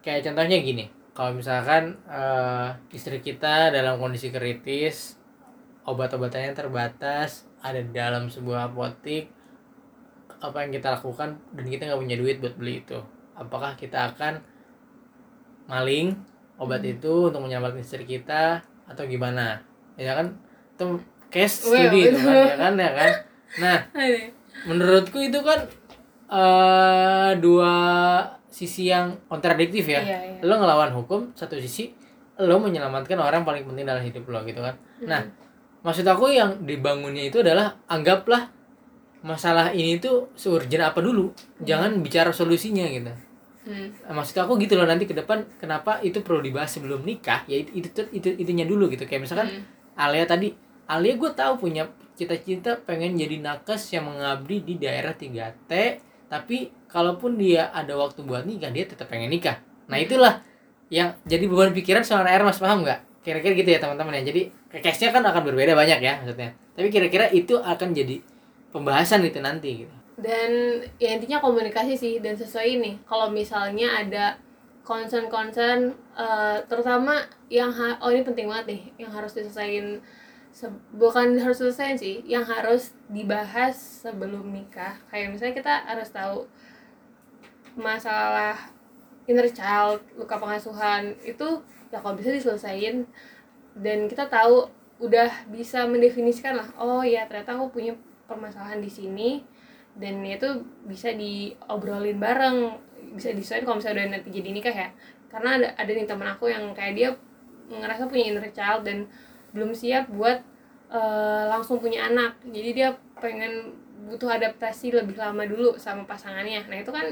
Kayak 0.00 0.30
contohnya 0.30 0.56
gini 0.62 0.84
kalau 1.12 1.36
misalkan 1.36 1.98
eh, 2.08 2.68
istri 2.94 3.20
kita 3.20 3.74
dalam 3.74 3.98
kondisi 4.00 4.30
kritis 4.32 5.18
obat-obatannya 5.84 6.54
terbatas 6.56 7.48
ada 7.60 7.80
di 7.80 7.92
dalam 7.92 8.30
sebuah 8.30 8.72
apotik 8.72 9.32
apa 10.38 10.62
yang 10.62 10.70
kita 10.70 10.94
lakukan 11.00 11.34
dan 11.56 11.66
kita 11.66 11.90
nggak 11.90 11.98
punya 11.98 12.16
duit 12.16 12.36
buat 12.40 12.54
beli 12.56 12.86
itu? 12.86 13.00
Apakah 13.34 13.74
kita 13.76 14.14
akan 14.14 14.40
maling 15.68 16.16
obat 16.58 16.82
Hmm. 16.82 16.92
itu 16.96 17.12
untuk 17.30 17.44
menyelamatkan 17.44 17.84
istri 17.84 18.02
kita 18.02 18.58
atau 18.88 19.04
gimana 19.04 19.60
ya 19.94 20.16
kan 20.16 20.32
itu 20.74 20.98
case 21.28 21.68
Well, 21.68 21.86
study 21.86 22.00
itu 22.08 22.18
kan 22.18 22.34
ya 22.50 22.56
kan 22.56 22.72
ya 22.74 22.90
kan 22.96 23.12
nah 23.60 23.78
menurutku 24.66 25.22
itu 25.22 25.38
kan 25.44 25.60
eh 26.28 27.30
dua 27.40 27.72
sisi 28.48 28.90
yang 28.90 29.14
kontradiktif 29.30 29.86
ya. 29.86 30.00
Iya, 30.02 30.18
iya. 30.18 30.40
Lo 30.44 30.58
ngelawan 30.58 30.92
hukum 30.92 31.32
satu 31.32 31.56
sisi 31.56 31.94
lo 32.38 32.58
menyelamatkan 32.58 33.16
orang 33.18 33.42
paling 33.46 33.64
penting 33.64 33.86
dalam 33.86 34.02
hidup 34.02 34.28
lo 34.28 34.42
gitu 34.44 34.60
kan. 34.60 34.74
Nah, 35.06 35.22
maksud 35.80 36.04
aku 36.04 36.30
yang 36.30 36.66
dibangunnya 36.66 37.24
itu 37.26 37.40
adalah 37.40 37.78
anggaplah 37.86 38.50
masalah 39.22 39.72
ini 39.72 39.98
tuh 39.98 40.30
seurgent 40.36 40.84
apa 40.84 41.00
dulu. 41.00 41.32
Jangan 41.62 41.98
bicara 42.04 42.30
solusinya 42.30 42.84
gitu. 42.92 43.10
Hmm. 43.68 43.92
Maksud 44.16 44.40
aku 44.40 44.56
gitu 44.56 44.80
loh 44.80 44.88
nanti 44.88 45.04
ke 45.04 45.12
depan 45.12 45.44
kenapa 45.60 46.00
itu 46.00 46.24
perlu 46.24 46.40
dibahas 46.40 46.72
sebelum 46.72 47.04
nikah? 47.04 47.44
Ya 47.44 47.60
itu 47.60 47.84
itu, 47.84 48.00
itu 48.16 48.28
itunya 48.40 48.64
dulu 48.64 48.88
gitu. 48.88 49.04
Kayak 49.04 49.28
misalkan 49.28 49.48
Hmm. 49.52 49.62
Alia 50.00 50.24
tadi 50.24 50.56
Alia 50.88 51.20
gue 51.20 51.30
tahu 51.36 51.68
punya 51.68 51.84
cita-cita 52.16 52.80
pengen 52.80 53.14
jadi 53.20 53.44
nakes 53.44 53.92
yang 53.92 54.08
mengabdi 54.08 54.64
di 54.64 54.74
daerah 54.80 55.12
3T 55.12 55.72
tapi 56.32 56.72
kalaupun 56.88 57.36
dia 57.36 57.68
ada 57.70 57.92
waktu 57.94 58.24
buat 58.24 58.48
nikah 58.48 58.72
dia 58.72 58.88
tetap 58.88 59.12
pengen 59.12 59.28
nikah. 59.28 59.60
Nah 59.92 60.00
itulah 60.00 60.40
yang 60.88 61.12
jadi 61.28 61.44
beban 61.44 61.76
pikiran 61.76 62.00
seorang 62.00 62.32
air 62.32 62.40
mas 62.40 62.56
paham 62.56 62.80
nggak? 62.88 63.04
Kira-kira 63.20 63.52
gitu 63.52 63.68
ya 63.68 63.78
teman-teman 63.84 64.16
ya. 64.24 64.32
Jadi 64.32 64.42
case-nya 64.80 65.12
kan 65.12 65.20
akan 65.28 65.42
berbeda 65.44 65.76
banyak 65.76 66.00
ya 66.00 66.24
maksudnya. 66.24 66.56
Tapi 66.72 66.88
kira-kira 66.88 67.28
itu 67.28 67.60
akan 67.60 67.92
jadi 67.92 68.24
pembahasan 68.72 69.20
itu 69.24 69.40
nanti 69.44 69.84
gitu 69.84 69.97
dan 70.18 70.82
ya 70.98 71.14
intinya 71.14 71.38
komunikasi 71.38 71.94
sih 71.94 72.14
dan 72.18 72.34
sesuai 72.34 72.66
ini. 72.78 72.92
Kalau 73.06 73.30
misalnya 73.30 74.02
ada 74.02 74.26
concern-concern 74.82 75.94
eh, 76.16 76.58
terutama 76.66 77.22
yang 77.52 77.70
ha- 77.70 77.98
oh 78.02 78.10
ini 78.10 78.24
penting 78.26 78.50
banget 78.50 78.66
nih 78.74 78.82
yang 79.06 79.10
harus 79.14 79.36
diselesaikan 79.36 80.02
se- 80.50 80.82
bukan 80.96 81.38
harus 81.38 81.60
selesai 81.62 82.00
sih 82.02 82.16
yang 82.26 82.42
harus 82.42 82.96
dibahas 83.06 83.76
sebelum 84.02 84.50
nikah. 84.50 84.98
Kayak 85.12 85.38
misalnya 85.38 85.54
kita 85.54 85.74
harus 85.86 86.08
tahu 86.10 86.38
masalah 87.78 88.58
inner 89.28 89.46
child 89.52 90.00
luka 90.18 90.40
pengasuhan 90.40 91.14
itu 91.22 91.62
ya 91.92 91.98
kalau 92.02 92.18
bisa 92.18 92.34
diselesaikan. 92.34 93.06
Dan 93.78 94.10
kita 94.10 94.26
tahu 94.26 94.66
udah 94.98 95.30
bisa 95.54 95.86
mendefinisikan 95.86 96.58
lah 96.58 96.66
oh 96.74 97.06
ya 97.06 97.22
ternyata 97.30 97.54
aku 97.54 97.70
punya 97.70 97.94
permasalahan 98.26 98.82
di 98.82 98.90
sini 98.90 99.46
dan 99.98 100.22
itu 100.22 100.62
bisa 100.86 101.12
diobrolin 101.12 102.18
bareng. 102.18 102.78
Bisa 103.14 103.34
disesuaikan 103.34 103.66
kalau 103.66 103.78
misalnya 103.82 104.06
udah 104.06 104.08
nanti 104.18 104.28
jadi 104.30 104.48
nikah 104.54 104.74
ya. 104.74 104.88
Karena 105.28 105.58
ada 105.60 105.68
ada 105.74 105.90
nih 105.90 106.06
teman 106.06 106.28
aku 106.30 106.48
yang 106.48 106.70
kayak 106.72 106.94
dia 106.94 107.08
ngerasa 107.68 108.08
punya 108.08 108.24
inner 108.32 108.46
child 108.54 108.86
dan 108.86 109.10
belum 109.52 109.76
siap 109.76 110.08
buat 110.08 110.40
eh, 110.88 111.44
langsung 111.50 111.82
punya 111.82 112.08
anak. 112.08 112.38
Jadi 112.46 112.70
dia 112.72 112.94
pengen 113.18 113.74
butuh 114.08 114.30
adaptasi 114.30 114.94
lebih 114.94 115.18
lama 115.18 115.44
dulu 115.44 115.74
sama 115.76 116.06
pasangannya. 116.06 116.64
Nah 116.70 116.78
itu 116.80 116.94
kan 116.94 117.06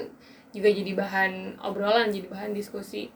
juga 0.55 0.70
jadi 0.72 0.92
bahan 0.96 1.61
obrolan 1.61 2.09
jadi 2.09 2.31
bahan 2.31 2.55
diskusi. 2.55 3.11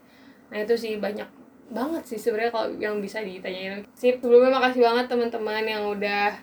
Nah 0.51 0.61
itu 0.61 0.75
sih 0.75 0.99
banyak 0.99 1.25
banget 1.71 2.03
sih 2.03 2.19
sebenarnya 2.19 2.51
kalau 2.51 2.67
yang 2.75 2.99
bisa 2.99 3.23
ditanyain. 3.23 3.87
Sip 3.95 4.19
sebelumnya 4.19 4.59
makasih 4.59 4.83
banget 4.83 5.05
teman-teman 5.07 5.63
yang 5.63 5.83
udah 5.87 6.35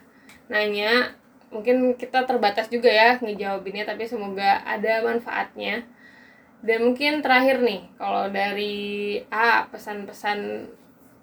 nanya 0.49 1.13
mungkin 1.49 1.97
kita 1.97 2.29
terbatas 2.29 2.69
juga 2.69 2.93
ya 2.93 3.17
ngejawabinnya 3.19 3.89
tapi 3.89 4.05
semoga 4.05 4.61
ada 4.65 5.01
manfaatnya. 5.01 5.85
Dan 6.59 6.91
mungkin 6.91 7.23
terakhir 7.23 7.63
nih 7.63 7.87
kalau 7.95 8.29
dari 8.29 9.17
A 9.31 9.65
pesan-pesan 9.71 10.39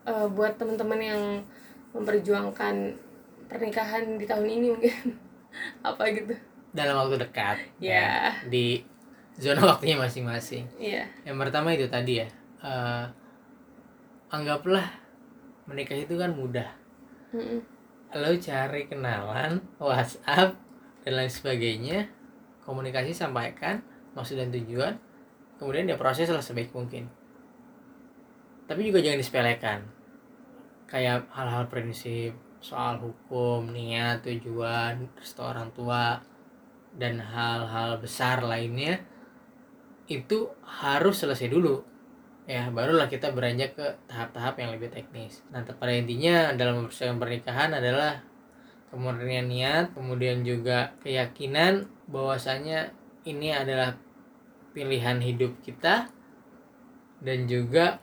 eh, 0.07 0.27
buat 0.31 0.55
teman-teman 0.55 0.99
yang 1.01 1.21
memperjuangkan 1.91 2.95
pernikahan 3.47 4.15
di 4.15 4.25
tahun 4.25 4.47
ini 4.47 4.67
mungkin. 4.71 4.95
Apa 5.88 6.07
gitu? 6.11 6.33
Dalam 6.75 6.99
waktu 7.05 7.19
dekat 7.19 7.57
Ya. 7.79 8.35
di 8.47 8.83
zona 9.35 9.61
waktunya 9.75 9.99
masing-masing. 9.99 10.65
Iya. 10.79 11.07
Yang 11.27 11.38
pertama 11.47 11.75
itu 11.75 11.85
tadi 11.91 12.23
ya 12.23 12.27
eh, 12.63 13.05
anggaplah 14.31 14.88
menikah 15.67 15.99
itu 15.99 16.15
kan 16.15 16.31
mudah. 16.31 16.69
Lo 18.15 18.32
cari 18.39 18.88
kenalan 18.88 19.60
WhatsApp 19.75 20.56
dan 21.04 21.13
lain 21.19 21.32
sebagainya. 21.32 21.99
Komunikasi 22.63 23.12
sampaikan 23.12 23.84
maksud 24.15 24.39
dan 24.39 24.49
tujuan. 24.56 24.95
Kemudian 25.60 25.88
dia 25.88 25.99
proses 25.99 26.32
lah 26.32 26.39
sebaik 26.39 26.71
mungkin. 26.71 27.12
Tapi 28.65 28.82
juga 28.88 29.04
jangan 29.04 29.19
disepelekan. 29.19 29.80
Kayak 30.88 31.28
hal-hal 31.36 31.67
prinsip 31.67 32.34
soal 32.63 32.97
hukum 32.97 33.69
niat 33.69 34.25
tujuan 34.25 35.06
restu 35.19 35.45
orang 35.45 35.69
tua 35.75 36.17
dan 36.97 37.21
hal-hal 37.21 38.01
besar 38.01 38.41
lainnya 38.41 39.04
itu 40.10 40.49
harus 40.65 41.21
selesai 41.21 41.45
dulu 41.51 41.94
ya 42.45 42.69
barulah 42.69 43.10
kita 43.10 43.34
beranjak 43.34 43.73
ke 43.73 43.88
tahap-tahap 44.05 44.62
yang 44.62 44.69
lebih 44.77 44.93
teknis. 44.93 45.41
Nah 45.49 45.65
pada 45.65 45.93
intinya 45.93 46.53
dalam 46.53 46.86
mempersiapkan 46.86 47.17
pernikahan 47.17 47.73
adalah 47.73 48.21
kemurnian 48.93 49.49
niat 49.49 49.91
kemudian 49.97 50.45
juga 50.45 50.93
keyakinan 51.01 51.89
bahwasanya 52.05 52.93
ini 53.25 53.49
adalah 53.51 53.97
pilihan 54.77 55.17
hidup 55.19 55.58
kita 55.65 56.08
dan 57.25 57.49
juga 57.49 57.97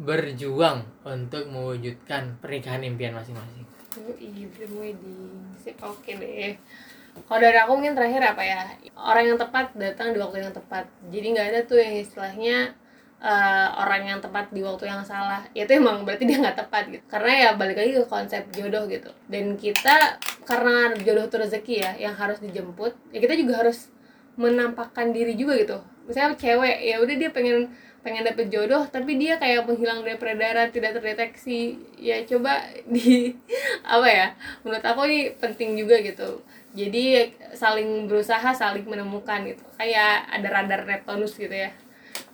berjuang 0.00 0.82
untuk 1.06 1.46
mewujudkan 1.52 2.40
pernikahan 2.40 2.82
impian 2.82 3.14
masing-masing. 3.14 3.62
Yoi, 3.94 4.50
dream 4.50 4.72
wedding. 4.74 5.54
Sip 5.54 5.78
oke 5.78 6.10
deh. 6.18 6.58
Kalau 7.14 7.38
dari 7.38 7.54
aku 7.54 7.78
mungkin 7.78 7.94
terakhir 7.94 8.34
apa 8.34 8.42
ya? 8.42 8.60
Orang 8.98 9.22
yang 9.22 9.38
tepat 9.38 9.70
datang 9.78 10.10
di 10.10 10.18
waktu 10.18 10.42
yang 10.42 10.50
tepat. 10.50 10.90
Jadi 11.14 11.26
nggak 11.30 11.46
ada 11.54 11.60
tuh 11.62 11.78
yang 11.78 11.94
istilahnya 12.02 12.74
eh, 13.24 13.68
orang 13.80 14.02
yang 14.04 14.20
tepat 14.20 14.52
di 14.52 14.60
waktu 14.60 14.84
yang 14.84 15.00
salah. 15.00 15.40
Itu 15.56 15.72
emang 15.72 16.04
berarti 16.04 16.28
dia 16.28 16.38
nggak 16.44 16.58
tepat 16.68 16.84
gitu. 16.92 17.04
Karena 17.08 17.32
ya 17.32 17.48
balik 17.56 17.80
lagi 17.80 17.92
ke 17.96 18.04
konsep 18.04 18.44
jodoh 18.52 18.84
gitu. 18.86 19.08
Dan 19.26 19.56
kita 19.56 20.20
karena 20.44 20.92
jodoh 21.00 21.24
itu 21.24 21.36
rezeki 21.40 21.74
ya 21.80 21.90
yang 21.96 22.14
harus 22.14 22.38
dijemput 22.44 22.92
ya 23.08 23.18
kita 23.24 23.32
juga 23.40 23.64
harus 23.64 23.88
menampakkan 24.36 25.10
diri 25.16 25.34
juga 25.40 25.56
gitu. 25.56 25.78
Misalnya 26.04 26.36
cewek 26.36 26.76
ya 26.84 27.00
udah 27.00 27.14
dia 27.16 27.30
pengen 27.32 27.72
pengen 28.04 28.20
dapet 28.20 28.52
jodoh 28.52 28.84
tapi 28.92 29.16
dia 29.16 29.40
kayak 29.40 29.64
menghilang 29.64 30.04
dari 30.04 30.20
peredaran 30.20 30.68
tidak 30.68 31.00
terdeteksi. 31.00 31.80
Ya 31.96 32.20
coba 32.28 32.60
di 32.84 33.32
apa 33.94 34.08
ya 34.10 34.26
menurut 34.60 34.84
aku 34.84 35.00
ini 35.08 35.32
penting 35.40 35.80
juga 35.80 35.96
gitu. 36.04 36.44
Jadi 36.74 37.32
saling 37.54 38.10
berusaha 38.10 38.52
saling 38.52 38.84
menemukan 38.84 39.46
gitu. 39.48 39.64
Kayak 39.80 40.28
ada 40.28 40.48
radar 40.52 40.82
Neptunus 40.84 41.38
gitu 41.40 41.54
ya 41.54 41.72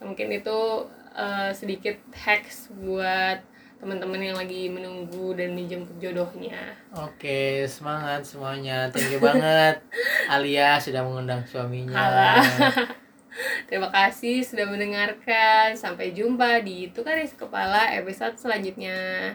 mungkin 0.01 0.33
itu 0.33 0.89
eh, 1.15 1.51
sedikit 1.53 1.97
hacks 2.17 2.73
buat 2.75 3.45
teman-teman 3.81 4.21
yang 4.21 4.37
lagi 4.37 4.69
menunggu 4.69 5.33
dan 5.33 5.57
menjemput 5.57 5.97
jodohnya 5.97 6.77
Oke, 6.93 7.65
semangat 7.65 8.29
semuanya. 8.29 8.93
Thank 8.93 9.17
you 9.17 9.21
banget 9.23 9.81
Alia 10.33 10.77
sudah 10.77 11.01
mengundang 11.01 11.47
suaminya. 11.49 12.37
Terima 13.71 13.89
kasih 13.89 14.43
sudah 14.43 14.67
mendengarkan. 14.67 15.79
Sampai 15.79 16.11
jumpa 16.11 16.61
di 16.67 16.91
Tukaris 16.91 17.33
Kepala 17.39 17.95
episode 17.95 18.37
selanjutnya. 18.37 19.33